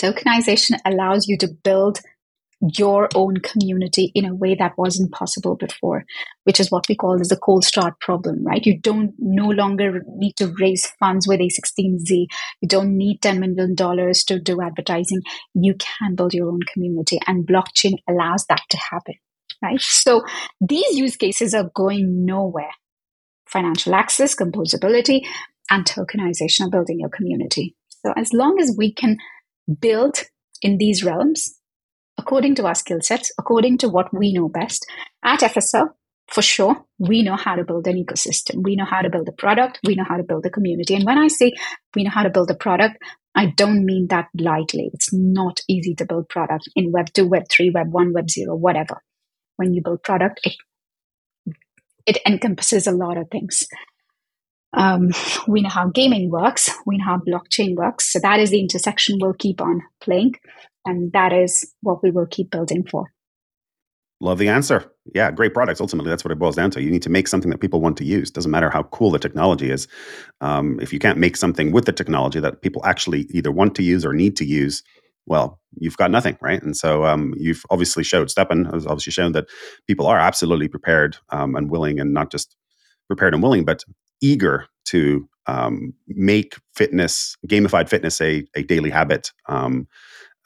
[0.01, 2.01] tokenization allows you to build
[2.79, 6.05] your own community in a way that wasn't possible before,
[6.45, 8.65] which is what we call as the cold start problem, right?
[8.65, 12.27] You don't no longer need to raise funds with A16Z.
[12.63, 15.21] You don't need $10 million to do advertising.
[15.55, 19.17] You can build your own community and blockchain allows that to happen
[19.63, 19.81] right?
[19.81, 20.23] So
[20.61, 22.71] these use cases are going nowhere.
[23.47, 25.21] Financial access, composability,
[25.71, 27.75] and tokenization are building your community.
[27.89, 29.17] So as long as we can
[29.81, 30.19] build
[30.63, 31.57] in these realms,
[32.19, 34.87] according to our skill sets, according to what we know best,
[35.25, 35.89] at FSL,
[36.29, 38.65] for sure, we know how to build an ecosystem.
[38.65, 39.79] We know how to build a product.
[39.85, 40.95] We know how to build a community.
[40.95, 41.53] And when I say
[41.95, 42.97] we know how to build a product,
[43.35, 44.91] I don't mean that lightly.
[44.93, 48.57] It's not easy to build product in Web 2, Web 3, Web 1, Web 0,
[48.57, 49.03] whatever
[49.57, 50.55] when you build product, it,
[52.07, 53.67] it encompasses a lot of things.
[54.73, 55.13] Um,
[55.49, 58.13] we know how gaming works, we know how blockchain works.
[58.13, 60.35] So that is the intersection we'll keep on playing.
[60.85, 63.07] And that is what we will keep building for.
[64.21, 64.91] Love the answer.
[65.15, 65.81] Yeah, great products.
[65.81, 66.83] Ultimately, that's what it boils down to.
[66.83, 68.31] You need to make something that people want to use.
[68.31, 69.89] Doesn't matter how cool the technology is.
[70.41, 73.83] Um, if you can't make something with the technology that people actually either want to
[73.83, 74.83] use or need to use,
[75.27, 76.63] well, you've got nothing, right?
[76.63, 79.47] And so um, you've obviously showed, STEPN has obviously shown that
[79.87, 82.57] people are absolutely prepared um, and willing, and not just
[83.09, 83.85] prepared and willing, but
[84.21, 89.87] eager to um, make fitness, gamified fitness, a, a daily habit um,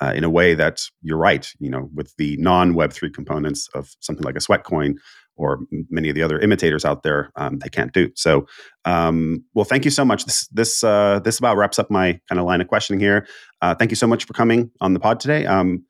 [0.00, 3.94] uh, in a way that you're right, you know, with the non Web3 components of
[4.00, 4.96] something like a Sweatcoin
[5.40, 5.60] or
[5.90, 8.10] many of the other imitators out there, um, they can't do.
[8.14, 8.46] So,
[8.84, 10.24] um, well, thank you so much.
[10.24, 13.26] This this uh, this about wraps up my kind of line of questioning here.
[13.62, 15.46] Uh, thank you so much for coming on the pod today.
[15.46, 15.84] Um,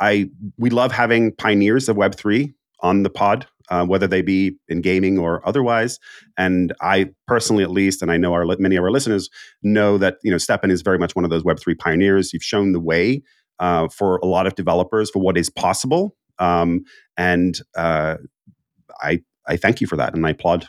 [0.00, 0.28] I
[0.58, 4.82] we love having pioneers of Web three on the pod, uh, whether they be in
[4.82, 5.98] gaming or otherwise.
[6.36, 9.30] And I personally, at least, and I know our many of our listeners
[9.62, 12.32] know that you know STEPN is very much one of those Web three pioneers.
[12.32, 13.22] You've shown the way
[13.58, 16.84] uh, for a lot of developers for what is possible Um,
[17.16, 18.16] and uh,
[19.00, 20.14] I, I thank you for that.
[20.14, 20.68] And I applaud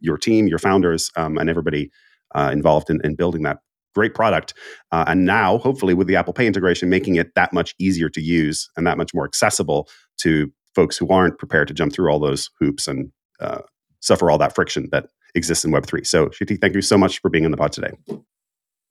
[0.00, 1.90] your team, your founders, um, and everybody
[2.34, 3.58] uh, involved in, in, building that
[3.94, 4.54] great product.
[4.90, 8.20] Uh, and now, hopefully, with the Apple Pay integration, making it that much easier to
[8.20, 12.18] use and that much more accessible to folks who aren't prepared to jump through all
[12.18, 13.60] those hoops and uh,
[14.00, 16.06] suffer all that friction that exists in Web3.
[16.06, 17.92] So, Shiti, thank you so much for being on the pod today.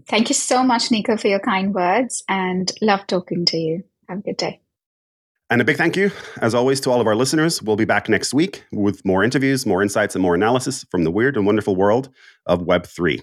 [0.07, 3.83] Thank you so much, Niko, for your kind words and love talking to you.
[4.09, 4.61] Have a good day.
[5.51, 7.61] And a big thank you, as always, to all of our listeners.
[7.61, 11.11] We'll be back next week with more interviews, more insights, and more analysis from the
[11.11, 12.07] weird and wonderful world
[12.45, 13.21] of Web3.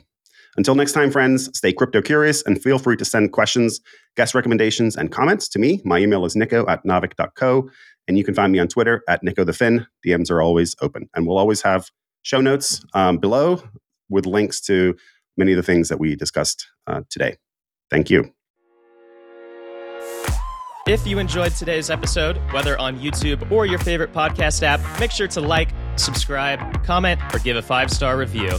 [0.58, 3.80] Until next time, friends, stay crypto curious and feel free to send questions,
[4.14, 5.80] guest recommendations, and comments to me.
[5.86, 7.70] My email is niko at naavik.co,
[8.08, 9.86] and you can find me on Twitter at nico the Fin.
[10.06, 11.08] DMs are always open.
[11.14, 11.90] And we'll always have
[12.24, 13.62] show notes um, below
[14.10, 14.94] with links to
[15.38, 17.38] many of the things that we discussed uh, today.
[17.90, 18.34] Thank you.
[20.88, 25.28] If you enjoyed today's episode, whether on YouTube or your favorite podcast app, make sure
[25.28, 28.58] to like, subscribe, comment, or give a five star review.